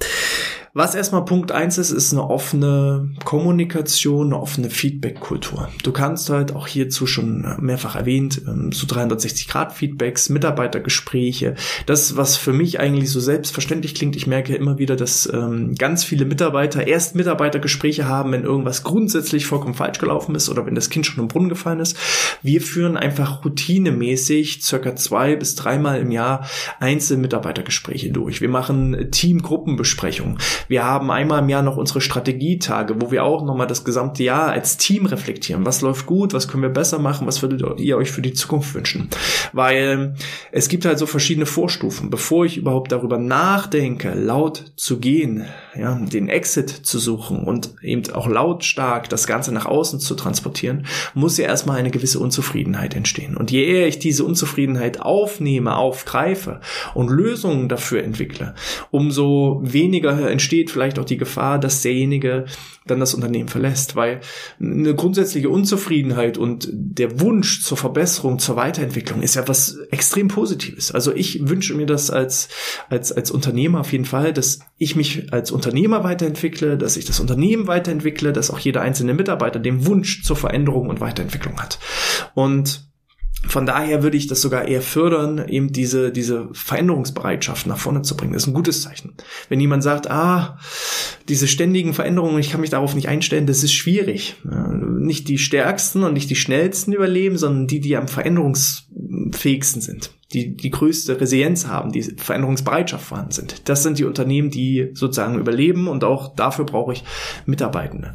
Was 0.76 0.96
erstmal 0.96 1.24
Punkt 1.24 1.52
eins 1.52 1.78
ist, 1.78 1.92
ist 1.92 2.12
eine 2.12 2.28
offene 2.28 3.10
Kommunikation, 3.24 4.26
eine 4.32 4.42
offene 4.42 4.70
Feedback-Kultur. 4.70 5.68
Du 5.84 5.92
kannst 5.92 6.28
halt 6.30 6.52
auch 6.52 6.66
hierzu 6.66 7.06
schon 7.06 7.46
mehrfach 7.60 7.94
erwähnt, 7.94 8.42
ähm, 8.48 8.72
so 8.72 8.88
360-Grad-Feedbacks, 8.88 10.30
Mitarbeitergespräche. 10.30 11.54
Das, 11.86 12.16
was 12.16 12.36
für 12.36 12.52
mich 12.52 12.80
eigentlich 12.80 13.12
so 13.12 13.20
selbstverständlich 13.20 13.94
klingt, 13.94 14.16
ich 14.16 14.26
merke 14.26 14.56
immer 14.56 14.76
wieder, 14.76 14.96
dass 14.96 15.32
ähm, 15.32 15.76
ganz 15.76 16.02
viele 16.02 16.24
Mitarbeiter 16.24 16.88
erst 16.88 17.14
Mitarbeitergespräche 17.14 18.08
haben, 18.08 18.32
wenn 18.32 18.42
irgendwas 18.42 18.82
grundsätzlich 18.82 19.46
vollkommen 19.46 19.74
falsch 19.74 20.00
gelaufen 20.00 20.34
ist 20.34 20.48
oder 20.48 20.66
wenn 20.66 20.74
das 20.74 20.90
Kind 20.90 21.06
schon 21.06 21.22
im 21.22 21.28
Brunnen 21.28 21.50
gefallen 21.50 21.78
ist. 21.78 21.96
Wir 22.42 22.60
führen 22.60 22.96
einfach 22.96 23.44
routinemäßig 23.44 24.64
circa 24.64 24.96
zwei 24.96 25.36
bis 25.36 25.54
dreimal 25.54 26.00
im 26.00 26.10
Jahr 26.10 26.48
einzelne 26.80 27.22
Mitarbeitergespräche 27.22 28.10
durch. 28.10 28.40
Wir 28.40 28.48
machen 28.48 29.12
Teamgruppenbesprechungen. 29.12 30.38
Wir 30.68 30.84
haben 30.84 31.10
einmal 31.10 31.42
im 31.42 31.48
Jahr 31.48 31.62
noch 31.62 31.76
unsere 31.76 32.00
Strategietage, 32.00 33.00
wo 33.00 33.10
wir 33.10 33.24
auch 33.24 33.44
nochmal 33.44 33.66
das 33.66 33.84
gesamte 33.84 34.22
Jahr 34.22 34.50
als 34.50 34.76
Team 34.76 35.06
reflektieren. 35.06 35.66
Was 35.66 35.80
läuft 35.80 36.06
gut? 36.06 36.32
Was 36.32 36.48
können 36.48 36.62
wir 36.62 36.70
besser 36.70 36.98
machen? 36.98 37.26
Was 37.26 37.42
würdet 37.42 37.80
ihr 37.80 37.96
euch 37.96 38.10
für 38.10 38.22
die 38.22 38.32
Zukunft 38.32 38.74
wünschen? 38.74 39.08
Weil 39.52 40.14
es 40.52 40.68
gibt 40.68 40.84
halt 40.84 40.98
so 40.98 41.06
verschiedene 41.06 41.46
Vorstufen. 41.46 42.10
Bevor 42.10 42.44
ich 42.44 42.56
überhaupt 42.56 42.92
darüber 42.92 43.18
nachdenke, 43.18 44.14
laut 44.14 44.72
zu 44.76 44.98
gehen, 44.98 45.44
ja, 45.76 45.94
den 45.94 46.28
Exit 46.28 46.70
zu 46.70 46.98
suchen 46.98 47.44
und 47.44 47.74
eben 47.82 48.02
auch 48.12 48.26
lautstark 48.26 49.08
das 49.08 49.26
Ganze 49.26 49.52
nach 49.52 49.66
außen 49.66 50.00
zu 50.00 50.14
transportieren, 50.14 50.86
muss 51.14 51.36
ja 51.36 51.46
erstmal 51.46 51.78
eine 51.78 51.90
gewisse 51.90 52.18
Unzufriedenheit 52.18 52.94
entstehen. 52.94 53.36
Und 53.36 53.50
je 53.50 53.64
eher 53.64 53.86
ich 53.86 53.98
diese 53.98 54.24
Unzufriedenheit 54.24 55.00
aufnehme, 55.00 55.76
aufgreife 55.76 56.60
und 56.94 57.10
Lösungen 57.10 57.68
dafür 57.68 58.02
entwickle, 58.02 58.54
umso 58.90 59.60
weniger 59.62 60.30
entsteht 60.30 60.53
besteht 60.54 60.70
vielleicht 60.70 60.98
auch 61.00 61.04
die 61.04 61.16
Gefahr, 61.16 61.58
dass 61.58 61.82
derjenige 61.82 62.44
dann 62.86 63.00
das 63.00 63.14
Unternehmen 63.14 63.48
verlässt, 63.48 63.96
weil 63.96 64.20
eine 64.60 64.94
grundsätzliche 64.94 65.48
Unzufriedenheit 65.48 66.38
und 66.38 66.68
der 66.70 67.20
Wunsch 67.20 67.62
zur 67.64 67.76
Verbesserung, 67.76 68.38
zur 68.38 68.54
Weiterentwicklung 68.54 69.22
ist 69.22 69.34
ja 69.34 69.48
was 69.48 69.78
extrem 69.90 70.28
Positives. 70.28 70.92
Also 70.92 71.12
ich 71.12 71.48
wünsche 71.48 71.74
mir 71.74 71.86
das 71.86 72.10
als, 72.10 72.48
als, 72.88 73.10
als 73.10 73.32
Unternehmer 73.32 73.80
auf 73.80 73.90
jeden 73.90 74.04
Fall, 74.04 74.32
dass 74.32 74.60
ich 74.78 74.94
mich 74.94 75.32
als 75.32 75.50
Unternehmer 75.50 76.04
weiterentwickle, 76.04 76.78
dass 76.78 76.96
ich 76.96 77.04
das 77.04 77.18
Unternehmen 77.18 77.66
weiterentwickle, 77.66 78.32
dass 78.32 78.50
auch 78.50 78.58
jeder 78.58 78.82
einzelne 78.82 79.14
Mitarbeiter 79.14 79.58
den 79.58 79.86
Wunsch 79.86 80.22
zur 80.22 80.36
Veränderung 80.36 80.88
und 80.88 81.00
Weiterentwicklung 81.00 81.60
hat. 81.60 81.80
Und 82.34 82.93
von 83.46 83.66
daher 83.66 84.02
würde 84.02 84.16
ich 84.16 84.26
das 84.26 84.40
sogar 84.40 84.66
eher 84.66 84.82
fördern, 84.82 85.46
eben 85.48 85.72
diese, 85.72 86.10
diese 86.10 86.48
Veränderungsbereitschaft 86.52 87.66
nach 87.66 87.78
vorne 87.78 88.02
zu 88.02 88.16
bringen. 88.16 88.32
Das 88.32 88.42
ist 88.42 88.48
ein 88.48 88.54
gutes 88.54 88.82
Zeichen. 88.82 89.14
Wenn 89.48 89.60
jemand 89.60 89.82
sagt, 89.82 90.10
ah, 90.10 90.58
diese 91.28 91.48
ständigen 91.48 91.94
Veränderungen, 91.94 92.38
ich 92.38 92.50
kann 92.50 92.60
mich 92.60 92.70
darauf 92.70 92.94
nicht 92.94 93.08
einstellen, 93.08 93.46
das 93.46 93.62
ist 93.62 93.72
schwierig. 93.72 94.36
Nicht 94.44 95.28
die 95.28 95.38
stärksten 95.38 96.02
und 96.02 96.14
nicht 96.14 96.30
die 96.30 96.36
schnellsten 96.36 96.92
überleben, 96.92 97.36
sondern 97.36 97.66
die, 97.66 97.80
die 97.80 97.96
am 97.96 98.08
veränderungsfähigsten 98.08 99.82
sind, 99.82 100.10
die 100.32 100.56
die 100.56 100.70
größte 100.70 101.20
Resilienz 101.20 101.66
haben, 101.66 101.92
die 101.92 102.02
Veränderungsbereitschaft 102.02 103.04
vorhanden 103.04 103.32
sind. 103.32 103.68
Das 103.68 103.82
sind 103.82 103.98
die 103.98 104.04
Unternehmen, 104.04 104.50
die 104.50 104.90
sozusagen 104.94 105.38
überleben 105.38 105.88
und 105.88 106.04
auch 106.04 106.34
dafür 106.34 106.64
brauche 106.64 106.92
ich 106.92 107.04
Mitarbeitende. 107.46 108.14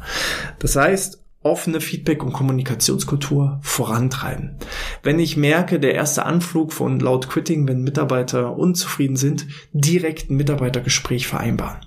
Das 0.58 0.76
heißt, 0.76 1.19
offene 1.42 1.80
Feedback- 1.80 2.22
und 2.22 2.34
Kommunikationskultur 2.34 3.60
vorantreiben. 3.62 4.56
Wenn 5.02 5.18
ich 5.18 5.38
merke, 5.38 5.80
der 5.80 5.94
erste 5.94 6.26
Anflug 6.26 6.72
von 6.72 7.00
laut 7.00 7.30
Quitting, 7.30 7.66
wenn 7.66 7.82
Mitarbeiter 7.82 8.56
unzufrieden 8.56 9.16
sind, 9.16 9.46
direkt 9.72 10.30
ein 10.30 10.36
Mitarbeitergespräch 10.36 11.26
vereinbaren. 11.26 11.78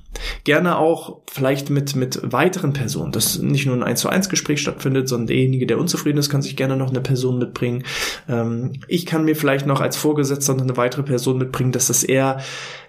Gerne 0.44 0.78
auch 0.78 1.22
vielleicht 1.32 1.70
mit, 1.70 1.96
mit 1.96 2.20
weiteren 2.24 2.74
Personen, 2.74 3.12
dass 3.12 3.40
nicht 3.40 3.66
nur 3.66 3.76
ein 3.76 3.84
1 3.84 4.02
zu 4.02 4.10
1 4.10 4.30
Gespräch 4.30 4.62
stattfindet, 4.62 5.08
sondern 5.08 5.28
derjenige, 5.28 5.68
der 5.68 5.80
unzufrieden 5.80 6.18
ist, 6.18 6.30
kann 6.30 6.42
sich 6.42 6.56
gerne 6.56 6.76
noch 6.76 6.90
eine 6.90 7.02
Person 7.02 7.38
mitbringen. 7.38 7.84
Ähm, 8.28 8.74
ich 8.88 9.06
kann 9.06 9.26
mir 9.26 9.36
vielleicht 9.36 9.66
noch 9.66 9.82
als 9.82 9.98
Vorgesetzter 9.98 10.54
eine 10.54 10.78
weitere 10.78 11.04
Person 11.04 11.38
mitbringen, 11.38 11.72
dass 11.72 11.88
das 11.88 12.04
eher, 12.04 12.40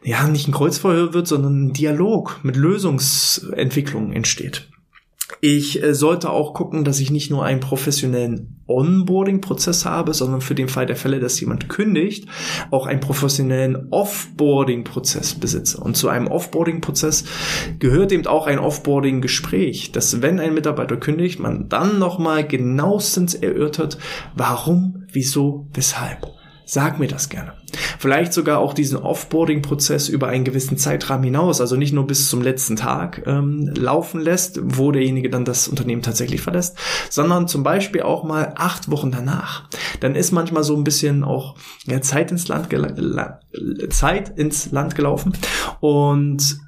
ja, 0.02 0.26
nicht 0.28 0.48
ein 0.48 0.52
Kreuzfeuer 0.52 1.12
wird, 1.12 1.26
sondern 1.26 1.66
ein 1.66 1.72
Dialog 1.72 2.40
mit 2.42 2.56
Lösungsentwicklungen 2.56 4.12
entsteht. 4.12 4.68
Ich 5.40 5.82
äh, 5.82 5.94
sollte 5.94 6.30
auch 6.30 6.52
gucken, 6.52 6.84
dass 6.84 7.00
ich 7.00 7.10
nicht 7.10 7.30
nur 7.30 7.44
einen 7.44 7.60
professionellen 7.60 8.62
Onboarding-Prozess 8.66 9.84
habe, 9.84 10.12
sondern 10.12 10.40
für 10.40 10.54
den 10.54 10.68
Fall 10.68 10.86
der 10.86 10.96
Fälle, 10.96 11.18
dass 11.18 11.40
jemand 11.40 11.68
kündigt, 11.68 12.28
auch 12.70 12.86
einen 12.86 13.00
professionellen 13.00 13.88
Offboarding-Prozess 13.90 15.34
besitze. 15.34 15.78
Und 15.78 15.96
zu 15.96 16.08
einem 16.08 16.28
Offboarding-Prozess 16.28 17.24
gehört 17.78 18.12
eben 18.12 18.26
auch 18.26 18.46
ein 18.46 18.58
Offboarding-Gespräch, 18.58 19.92
dass 19.92 20.20
wenn 20.20 20.40
ein 20.40 20.54
Mitarbeiter 20.54 20.96
kündigt, 20.96 21.40
man 21.40 21.68
dann 21.68 21.98
nochmal 21.98 22.46
genauestens 22.46 23.34
erörtert, 23.34 23.98
warum, 24.34 25.04
wieso, 25.10 25.68
weshalb. 25.72 26.33
Sag 26.66 26.98
mir 26.98 27.08
das 27.08 27.28
gerne. 27.28 27.52
Vielleicht 27.98 28.32
sogar 28.32 28.58
auch 28.58 28.72
diesen 28.72 28.98
Offboarding-Prozess 28.98 30.08
über 30.08 30.28
einen 30.28 30.44
gewissen 30.44 30.78
Zeitrahmen 30.78 31.24
hinaus, 31.24 31.60
also 31.60 31.76
nicht 31.76 31.92
nur 31.92 32.06
bis 32.06 32.30
zum 32.30 32.40
letzten 32.40 32.76
Tag 32.76 33.22
ähm, 33.26 33.70
laufen 33.74 34.20
lässt, 34.20 34.60
wo 34.62 34.90
derjenige 34.90 35.28
dann 35.28 35.44
das 35.44 35.68
Unternehmen 35.68 36.02
tatsächlich 36.02 36.40
verlässt, 36.40 36.78
sondern 37.10 37.48
zum 37.48 37.62
Beispiel 37.62 38.02
auch 38.02 38.24
mal 38.24 38.54
acht 38.56 38.90
Wochen 38.90 39.10
danach. 39.10 39.68
Dann 40.00 40.14
ist 40.14 40.32
manchmal 40.32 40.64
so 40.64 40.76
ein 40.76 40.84
bisschen 40.84 41.24
auch 41.24 41.56
ja, 41.86 42.00
Zeit 42.00 42.30
ins 42.30 42.48
Land 42.48 42.68
Zeit 43.90 44.38
ins 44.38 44.70
Land 44.72 44.94
gelaufen 44.94 45.32
und 45.80 46.58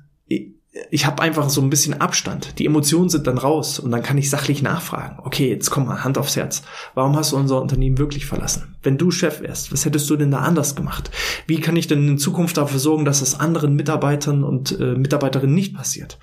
ich 0.90 1.06
habe 1.06 1.22
einfach 1.22 1.48
so 1.48 1.60
ein 1.60 1.70
bisschen 1.70 2.00
Abstand. 2.00 2.58
Die 2.58 2.66
Emotionen 2.66 3.08
sind 3.08 3.26
dann 3.26 3.38
raus 3.38 3.78
und 3.78 3.90
dann 3.90 4.02
kann 4.02 4.18
ich 4.18 4.30
sachlich 4.30 4.62
nachfragen. 4.62 5.18
Okay, 5.22 5.48
jetzt 5.48 5.70
komm 5.70 5.86
mal, 5.86 6.04
Hand 6.04 6.18
aufs 6.18 6.36
Herz. 6.36 6.62
Warum 6.94 7.16
hast 7.16 7.32
du 7.32 7.36
unser 7.36 7.60
Unternehmen 7.60 7.98
wirklich 7.98 8.26
verlassen? 8.26 8.76
Wenn 8.82 8.98
du 8.98 9.10
Chef 9.10 9.40
wärst, 9.40 9.72
was 9.72 9.84
hättest 9.84 10.08
du 10.10 10.16
denn 10.16 10.30
da 10.30 10.38
anders 10.38 10.74
gemacht? 10.74 11.10
Wie 11.46 11.60
kann 11.60 11.76
ich 11.76 11.86
denn 11.86 12.06
in 12.06 12.18
Zukunft 12.18 12.56
dafür 12.56 12.78
sorgen, 12.78 13.04
dass 13.04 13.22
es 13.22 13.38
anderen 13.38 13.74
Mitarbeitern 13.74 14.44
und 14.44 14.78
äh, 14.78 14.94
Mitarbeiterinnen 14.94 15.54
nicht 15.54 15.74
passiert? 15.74 16.18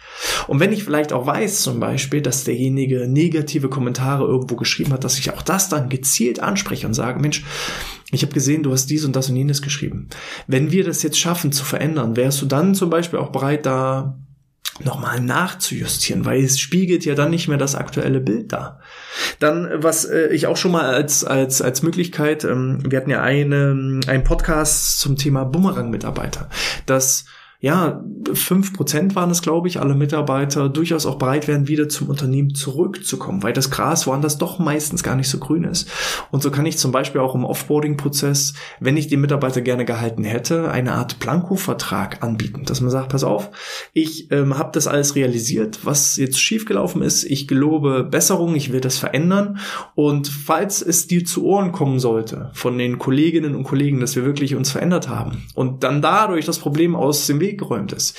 Und 0.48 0.60
wenn 0.60 0.74
ich 0.74 0.84
vielleicht 0.84 1.14
auch 1.14 1.26
weiß, 1.26 1.62
zum 1.62 1.80
Beispiel, 1.80 2.22
dass 2.22 2.44
derjenige 2.44 3.08
negative 3.08 3.70
Kommentare 3.70 4.26
irgendwo 4.26 4.56
geschrieben 4.56 4.94
hat, 4.94 5.04
dass 5.04 5.20
ich 5.20 5.32
auch 5.32 5.42
das 5.42 5.70
dann 5.70 5.90
gezielt 5.90 6.40
anspreche 6.40 6.88
und 6.88 6.94
sage, 6.94 7.20
Mensch, 7.20 7.44
ich 8.12 8.22
habe 8.22 8.34
gesehen, 8.34 8.62
du 8.62 8.72
hast 8.72 8.88
dies 8.88 9.06
und 9.06 9.16
das 9.16 9.30
und 9.30 9.36
jenes 9.36 9.64
geschrieben. 9.64 10.08
Wenn 10.46 10.72
wir 10.72 10.84
das 10.84 11.02
jetzt 11.02 11.18
schaffen 11.18 11.52
zu 11.52 11.66
verändern, 11.66 12.16
wärst 12.16 12.42
du 12.42 12.46
dann 12.46 12.76
zum 12.76 12.92
Beispiel 12.92 13.18
auch 13.18 13.32
bereit, 13.32 13.66
da 13.66 14.20
nochmal 14.86 15.20
nachzujustieren, 15.20 16.25
weil 16.25 16.44
es 16.44 16.60
spiegelt 16.60 17.06
ja 17.06 17.16
dann 17.16 17.30
nicht 17.30 17.48
mehr 17.48 17.58
das 17.58 17.75
aktuelle 17.75 18.20
Bild 18.20 18.52
da. 18.54 18.80
Dann, 19.40 19.70
was 19.75 20.06
äh, 20.06 20.28
ich 20.28 20.48
auch 20.48 20.58
schon 20.58 20.72
mal 20.72 20.94
als, 20.94 21.24
als, 21.24 21.62
als 21.62 21.84
Möglichkeit, 21.84 22.44
ähm, 22.44 22.80
wir 22.88 22.98
hatten 22.98 23.10
ja 23.10 23.22
eine, 23.22 24.00
einen 24.08 24.24
Podcast 24.24 25.00
zum 25.00 25.18
Thema 25.18 25.44
Bumerang-Mitarbeiter, 25.46 26.50
dass 26.86 27.25
ja, 27.63 28.03
fünf 28.34 28.74
Prozent 28.74 29.15
waren 29.15 29.32
es, 29.32 29.41
glaube 29.41 29.70
ich, 29.70 29.79
alle 29.79 29.96
Mitarbeiter 29.96 30.67
durchaus 30.67 31.05
auch 31.05 31.15
bereit 31.15 31.48
wären, 31.48 31.70
wieder 31.70 31.88
zum 31.88 32.10
Unternehmen 32.10 32.53
zurückzukommen, 32.55 33.41
weil 33.41 33.53
das 33.53 33.72
Gras 33.72 34.05
woanders 34.05 34.38
doch 34.38 34.60
meistens 34.60 35.01
gar 35.01 35.15
nicht 35.15 35.29
so 35.29 35.38
grün 35.38 35.63
ist. 35.63 35.89
Und 36.29 36.43
so 36.43 36.51
kann 36.51 36.65
ich 36.65 36.77
zum 36.77 36.91
Beispiel 36.91 37.22
auch 37.22 37.36
im 37.36 37.46
Offboarding-Prozess, 37.46 38.53
wenn 38.82 38.98
ich 38.98 39.08
die 39.08 39.15
Mitarbeiter 39.15 39.62
gerne 39.62 39.86
gehalten 39.86 40.25
hätte, 40.25 40.72
eine 40.72 40.91
Art 40.91 41.20
Blanko-Vertrag 41.20 42.22
anbieten, 42.22 42.65
dass 42.65 42.82
man 42.82 42.89
sagt, 42.89 43.08
pass 43.08 43.24
auf, 43.24 43.50
ich 43.93 44.29
ähm, 44.32 44.58
habe 44.58 44.72
das 44.74 44.88
alles 44.88 45.15
realisiert, 45.15 45.79
was 45.84 46.17
jetzt 46.17 46.41
schiefgelaufen 46.41 47.01
ist, 47.01 47.24
ich 47.24 47.48
gelobe 47.48 48.03
Besserung, 48.03 48.55
ich 48.55 48.74
will 48.74 48.82
das 48.82 48.98
verändern 48.98 49.60
und 49.96 50.27
falls 50.27 50.82
es 50.82 51.08
dir 51.08 51.24
zu 51.24 51.46
Ohren 51.46 51.72
kommen 51.72 52.00
sollte 52.00 52.51
von 52.51 52.77
den 52.77 53.00
Kolleginnen 53.00 53.55
und 53.55 53.63
Kollegen, 53.63 54.01
dass 54.01 54.17
wir 54.17 54.25
wirklich 54.25 54.53
uns 54.53 54.70
verändert 54.70 55.08
haben 55.08 55.43
und 55.55 55.86
dann 55.86 56.01
dadurch 56.01 56.46
das 56.46 56.60
Problem 56.60 56.93
aus 56.93 57.25
dem 57.25 57.39
Weg 57.39 57.53
Weg 57.54 57.60
geräumt 57.60 57.94
ist, 57.94 58.18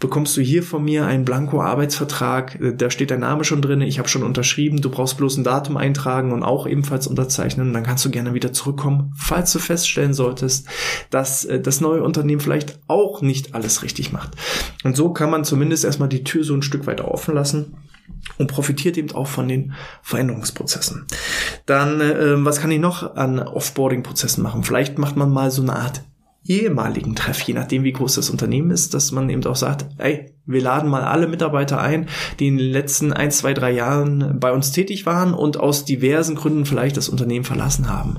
bekommst 0.00 0.36
du 0.36 0.40
hier 0.40 0.62
von 0.62 0.84
mir 0.84 1.06
einen 1.06 1.24
Blanko-Arbeitsvertrag, 1.24 2.60
äh, 2.60 2.74
da 2.74 2.90
steht 2.90 3.10
dein 3.10 3.20
Name 3.20 3.44
schon 3.44 3.62
drin, 3.62 3.80
ich 3.80 3.98
habe 3.98 4.08
schon 4.08 4.22
unterschrieben, 4.22 4.80
du 4.80 4.90
brauchst 4.90 5.16
bloß 5.16 5.36
ein 5.36 5.44
Datum 5.44 5.76
eintragen 5.76 6.32
und 6.32 6.42
auch 6.42 6.66
ebenfalls 6.66 7.06
unterzeichnen, 7.06 7.72
dann 7.72 7.82
kannst 7.82 8.04
du 8.04 8.10
gerne 8.10 8.34
wieder 8.34 8.52
zurückkommen, 8.52 9.12
falls 9.16 9.52
du 9.52 9.58
feststellen 9.58 10.14
solltest, 10.14 10.66
dass 11.10 11.44
äh, 11.44 11.60
das 11.60 11.80
neue 11.80 12.02
Unternehmen 12.02 12.40
vielleicht 12.40 12.78
auch 12.88 13.22
nicht 13.22 13.54
alles 13.54 13.82
richtig 13.82 14.12
macht. 14.12 14.32
Und 14.84 14.96
so 14.96 15.12
kann 15.12 15.30
man 15.30 15.44
zumindest 15.44 15.84
erstmal 15.84 16.08
die 16.08 16.24
Tür 16.24 16.44
so 16.44 16.54
ein 16.54 16.62
Stück 16.62 16.86
weiter 16.86 17.08
offen 17.08 17.34
lassen 17.34 17.76
und 18.38 18.48
profitiert 18.48 18.96
eben 18.96 19.12
auch 19.12 19.26
von 19.26 19.48
den 19.48 19.74
Veränderungsprozessen. 20.02 21.06
Dann, 21.66 22.00
äh, 22.00 22.44
was 22.44 22.60
kann 22.60 22.70
ich 22.70 22.80
noch 22.80 23.16
an 23.16 23.38
Offboarding-Prozessen 23.38 24.42
machen? 24.42 24.64
Vielleicht 24.64 24.98
macht 24.98 25.16
man 25.16 25.30
mal 25.30 25.50
so 25.50 25.62
eine 25.62 25.76
Art 25.76 26.02
ehemaligen 26.44 27.14
Treff, 27.14 27.40
je 27.42 27.54
nachdem 27.54 27.84
wie 27.84 27.92
groß 27.92 28.14
das 28.16 28.30
Unternehmen 28.30 28.70
ist, 28.70 28.94
dass 28.94 29.12
man 29.12 29.30
eben 29.30 29.44
auch 29.44 29.56
sagt, 29.56 29.86
ey, 29.98 30.34
wir 30.44 30.60
laden 30.60 30.90
mal 30.90 31.02
alle 31.02 31.28
Mitarbeiter 31.28 31.80
ein, 31.80 32.08
die 32.40 32.48
in 32.48 32.58
den 32.58 32.70
letzten 32.70 33.12
ein, 33.12 33.30
zwei, 33.30 33.54
drei 33.54 33.70
Jahren 33.70 34.40
bei 34.40 34.52
uns 34.52 34.72
tätig 34.72 35.06
waren 35.06 35.34
und 35.34 35.58
aus 35.58 35.84
diversen 35.84 36.34
Gründen 36.34 36.66
vielleicht 36.66 36.96
das 36.96 37.08
Unternehmen 37.08 37.44
verlassen 37.44 37.88
haben. 37.88 38.16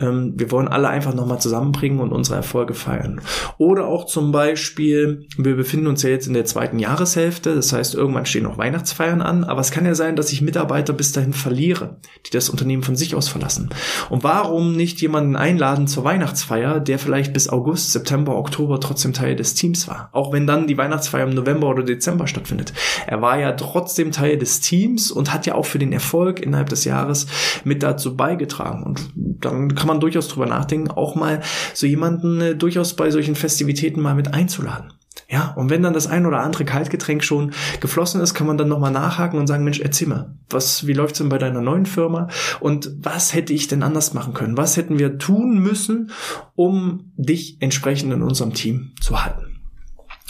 Ähm, 0.00 0.34
wir 0.36 0.50
wollen 0.52 0.68
alle 0.68 0.88
einfach 0.88 1.14
nochmal 1.14 1.40
zusammenbringen 1.40 1.98
und 1.98 2.12
unsere 2.12 2.36
Erfolge 2.36 2.74
feiern. 2.74 3.20
Oder 3.58 3.86
auch 3.86 4.06
zum 4.06 4.30
Beispiel, 4.30 5.26
wir 5.36 5.56
befinden 5.56 5.88
uns 5.88 6.02
ja 6.02 6.10
jetzt 6.10 6.28
in 6.28 6.34
der 6.34 6.44
zweiten 6.44 6.78
Jahreshälfte, 6.78 7.54
das 7.54 7.72
heißt, 7.72 7.94
irgendwann 7.94 8.26
stehen 8.26 8.44
noch 8.44 8.58
Weihnachtsfeiern 8.58 9.20
an, 9.20 9.42
aber 9.42 9.60
es 9.60 9.72
kann 9.72 9.84
ja 9.84 9.94
sein, 9.94 10.14
dass 10.14 10.32
ich 10.32 10.42
Mitarbeiter 10.42 10.92
bis 10.92 11.12
dahin 11.12 11.32
verliere, 11.32 11.96
die 12.26 12.30
das 12.30 12.50
Unternehmen 12.50 12.84
von 12.84 12.96
sich 12.96 13.16
aus 13.16 13.28
verlassen. 13.28 13.70
Und 14.10 14.22
warum 14.22 14.76
nicht 14.76 15.00
jemanden 15.00 15.34
einladen 15.34 15.88
zur 15.88 16.04
Weihnachtsfeier, 16.04 16.78
der 16.78 17.00
vielleicht 17.00 17.32
bis 17.32 17.48
August, 17.48 17.92
September, 17.92 18.36
Oktober 18.36 18.78
trotzdem 18.78 19.12
Teil 19.12 19.34
des 19.34 19.54
Teams 19.54 19.88
war? 19.88 20.08
Auch 20.12 20.32
wenn 20.32 20.46
dann 20.46 20.68
die 20.68 20.78
Weihnachtsfeier 20.78 21.26
im 21.26 21.34
November 21.34 21.63
November 21.64 21.68
oder 21.70 21.82
Dezember 21.82 22.26
stattfindet. 22.26 22.72
Er 23.06 23.22
war 23.22 23.38
ja 23.38 23.52
trotzdem 23.52 24.12
Teil 24.12 24.38
des 24.38 24.60
Teams 24.60 25.10
und 25.10 25.32
hat 25.32 25.46
ja 25.46 25.54
auch 25.54 25.66
für 25.66 25.78
den 25.78 25.92
Erfolg 25.92 26.40
innerhalb 26.40 26.68
des 26.68 26.84
Jahres 26.84 27.26
mit 27.64 27.82
dazu 27.82 28.16
beigetragen. 28.16 28.84
Und 28.84 29.10
dann 29.14 29.74
kann 29.74 29.88
man 29.88 30.00
durchaus 30.00 30.28
drüber 30.28 30.46
nachdenken, 30.46 30.90
auch 30.90 31.14
mal 31.14 31.40
so 31.72 31.86
jemanden 31.86 32.40
äh, 32.40 32.54
durchaus 32.54 32.94
bei 32.94 33.10
solchen 33.10 33.34
Festivitäten 33.34 34.00
mal 34.00 34.14
mit 34.14 34.32
einzuladen. 34.34 34.92
Ja, 35.28 35.54
und 35.56 35.70
wenn 35.70 35.82
dann 35.82 35.94
das 35.94 36.06
ein 36.06 36.26
oder 36.26 36.40
andere 36.40 36.64
Kaltgetränk 36.64 37.24
schon 37.24 37.52
geflossen 37.80 38.20
ist, 38.20 38.34
kann 38.34 38.46
man 38.46 38.58
dann 38.58 38.68
nochmal 38.68 38.90
nachhaken 38.90 39.38
und 39.38 39.46
sagen, 39.46 39.64
Mensch, 39.64 39.80
erzähl 39.80 40.08
mal, 40.08 40.34
was, 40.50 40.86
wie 40.86 40.92
läuft's 40.92 41.18
denn 41.18 41.28
bei 41.28 41.38
deiner 41.38 41.62
neuen 41.62 41.86
Firma? 41.86 42.28
Und 42.60 42.90
was 42.98 43.32
hätte 43.32 43.52
ich 43.52 43.66
denn 43.66 43.82
anders 43.82 44.12
machen 44.12 44.34
können? 44.34 44.56
Was 44.56 44.76
hätten 44.76 44.98
wir 44.98 45.18
tun 45.18 45.60
müssen, 45.60 46.10
um 46.56 47.12
dich 47.16 47.56
entsprechend 47.60 48.12
in 48.12 48.22
unserem 48.22 48.52
Team 48.52 48.92
zu 49.00 49.24
halten? 49.24 49.53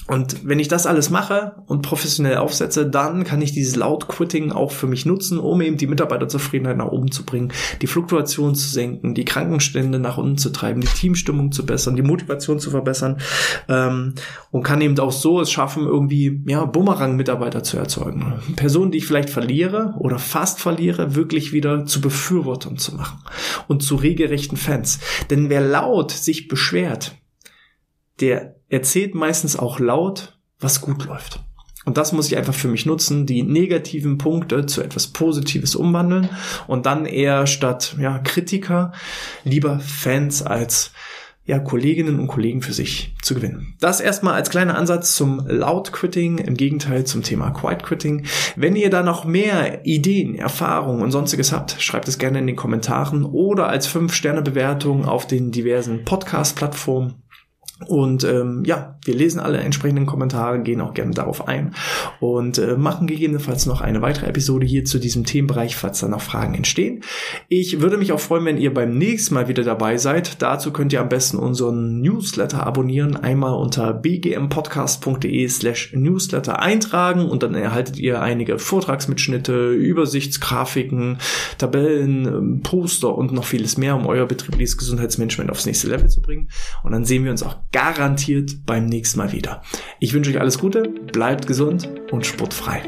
Und 0.07 0.47
wenn 0.47 0.59
ich 0.59 0.69
das 0.69 0.87
alles 0.87 1.09
mache 1.09 1.57
und 1.67 1.81
professionell 1.81 2.37
aufsetze, 2.37 2.87
dann 2.87 3.25
kann 3.25 3.41
ich 3.41 3.53
dieses 3.53 3.75
Loud-Quitting 3.77 4.53
auch 4.53 4.71
für 4.71 4.87
mich 4.87 5.07
nutzen, 5.07 5.39
um 5.39 5.63
eben 5.63 5.79
die 5.79 5.87
Mitarbeiterzufriedenheit 5.87 6.77
nach 6.77 6.89
oben 6.89 7.11
zu 7.11 7.25
bringen, 7.25 7.53
die 7.81 7.87
Fluktuation 7.87 8.55
zu 8.55 8.69
senken, 8.69 9.15
die 9.15 9.25
Krankenstände 9.25 9.99
nach 9.99 10.19
unten 10.19 10.37
zu 10.37 10.51
treiben, 10.51 10.83
die 10.83 10.87
Teamstimmung 10.89 11.53
zu 11.53 11.65
bessern, 11.65 11.97
die 11.97 12.03
Motivation 12.03 12.59
zu 12.59 12.71
verbessern 12.71 13.19
ähm, 13.69 14.15
und 14.51 14.63
kann 14.63 14.83
eben 14.83 14.99
auch 14.99 15.13
so 15.13 15.41
es 15.41 15.51
schaffen, 15.51 15.87
irgendwie 15.87 16.43
ja 16.47 16.67
Bumerang-Mitarbeiter 16.67 17.63
zu 17.63 17.79
erzeugen. 17.79 18.35
Personen, 18.57 18.91
die 18.91 18.99
ich 18.99 19.07
vielleicht 19.07 19.31
verliere 19.31 19.95
oder 19.99 20.19
fast 20.19 20.61
verliere, 20.61 21.15
wirklich 21.15 21.55
wieder 21.55 21.87
zu 21.87 22.03
Befürwortern 22.03 22.77
zu 22.77 22.95
machen 22.95 23.21
und 23.69 23.83
zu 23.83 23.97
regelrechten 23.97 24.59
Fans. 24.59 25.01
Denn 25.31 25.49
wer 25.49 25.63
laut 25.63 26.11
sich 26.11 26.49
beschwert, 26.49 27.17
der 28.21 28.57
erzählt 28.69 29.15
meistens 29.15 29.57
auch 29.57 29.79
laut, 29.79 30.39
was 30.59 30.81
gut 30.81 31.05
läuft. 31.05 31.41
Und 31.85 31.99
das 31.99 32.13
muss 32.13 32.27
ich 32.27 32.37
einfach 32.37 32.55
für 32.55 32.69
mich 32.69 32.87
nutzen, 32.87 33.27
die 33.27 33.43
negativen 33.43 34.17
Punkte 34.17 34.67
zu 34.67 34.83
etwas 34.83 35.09
Positives 35.09 35.77
umwandeln 35.77 36.31
und 36.67 36.87
dann 36.87 37.05
eher 37.05 37.47
statt 37.47 37.97
ja, 38.01 38.19
Kritiker 38.19 38.93
lieber 39.45 39.81
Fans 39.81 40.43
als 40.43 40.93
ja, 41.47 41.59
Kolleginnen 41.59 42.19
und 42.21 42.27
Kollegen 42.27 42.63
für 42.63 42.73
sich 42.73 43.15
zu 43.21 43.35
gewinnen. 43.35 43.75
Das 43.79 44.01
erstmal 44.01 44.33
als 44.33 44.49
kleiner 44.49 44.79
Ansatz 44.79 45.15
zum 45.15 45.47
Loud 45.47 45.93
Quitting, 45.93 46.39
im 46.39 46.55
Gegenteil 46.55 47.05
zum 47.05 47.23
Thema 47.23 47.51
Quiet 47.51 47.83
Quitting. 47.83 48.25
Wenn 48.57 48.77
ihr 48.77 48.89
da 48.89 49.03
noch 49.03 49.27
mehr 49.27 49.85
Ideen, 49.85 50.37
Erfahrungen 50.37 51.03
und 51.03 51.11
sonstiges 51.11 51.53
habt, 51.53 51.77
schreibt 51.83 52.09
es 52.09 52.19
gerne 52.19 52.39
in 52.39 52.47
den 52.47 52.57
Kommentaren 52.57 53.27
oder 53.27 53.69
als 53.69 53.87
5-Sterne-Bewertung 53.95 55.05
auf 55.05 55.27
den 55.27 55.51
diversen 55.51 56.07
Podcast-Plattformen 56.07 57.24
Und 57.89 58.23
ähm, 58.23 58.63
ja, 58.65 58.97
wir 59.05 59.15
lesen 59.15 59.41
alle 59.41 59.59
entsprechenden 59.59 60.07
Kommentare, 60.07 60.63
gehen 60.63 60.81
auch 60.81 60.95
gerne 60.95 61.11
darauf 61.11 61.49
ein 61.49 61.75
und 62.21 62.57
äh, 62.59 62.77
machen 62.77 63.09
gegebenenfalls 63.09 63.67
noch 63.67 63.81
eine 63.81 64.01
weitere 64.01 64.27
Episode 64.27 64.65
hier 64.65 64.85
zu 64.85 65.01
diesem 65.01 65.25
Themenbereich, 65.25 65.75
falls 65.75 65.99
da 65.99 66.07
noch 66.07 66.21
Fragen 66.21 66.55
entstehen. 66.55 67.03
Ich 67.49 67.81
würde 67.81 67.99
mich 67.99 68.13
auch 68.13 68.21
freuen, 68.21 68.45
wenn 68.45 68.59
ihr 68.59 68.73
beim 68.73 68.97
nächsten 68.97 69.35
Mal 69.35 69.49
wieder 69.49 69.65
dabei 69.65 69.99
seid. 69.99 70.41
Dazu 70.41 70.73
könnt 70.73 70.93
ihr 70.93 71.01
am 71.01 71.09
besten 71.09 71.37
unseren 71.37 72.01
Newsletter 72.01 72.65
abonnieren, 72.65 73.17
einmal 73.17 73.55
unter 73.55 73.93
bgmpodcast.de 73.93 75.49
slash 75.49 75.93
newsletter 75.95 76.61
eintragen 76.61 77.29
und 77.29 77.43
dann 77.43 77.55
erhaltet 77.55 77.99
ihr 77.99 78.23
einige 78.23 78.61
Vortragsmitschnitte, 78.61 79.73
Übersichtsgrafiken, 79.73 81.19
Tabellen, 81.59 82.27
ähm, 82.27 82.61
Poster 82.63 83.19
und 83.19 83.33
noch 83.33 83.45
vieles 83.45 83.77
mehr, 83.79 83.97
um 83.97 84.07
euer 84.07 84.27
betriebliches 84.27 84.79
Gesundheitsmanagement 84.79 85.51
aufs 85.51 85.67
nächste 85.67 85.89
Level 85.89 86.09
zu 86.09 86.23
bringen. 86.23 86.49
Und 86.85 86.93
dann 86.93 87.05
sehen 87.05 87.25
wir 87.25 87.33
uns 87.33 87.43
auch 87.43 87.57
garantiert 87.75 88.65
beim 88.67 88.87
nächsten 88.87 89.19
Mal 89.19 89.33
wieder. 89.33 89.63
Ich 89.99 90.13
wünsche 90.13 90.31
euch 90.31 90.39
alles 90.39 90.61
Gute, 90.61 90.89
bleibt 91.13 91.49
gesund 91.49 91.89
und 92.13 92.25
sportfrei. 92.25 92.83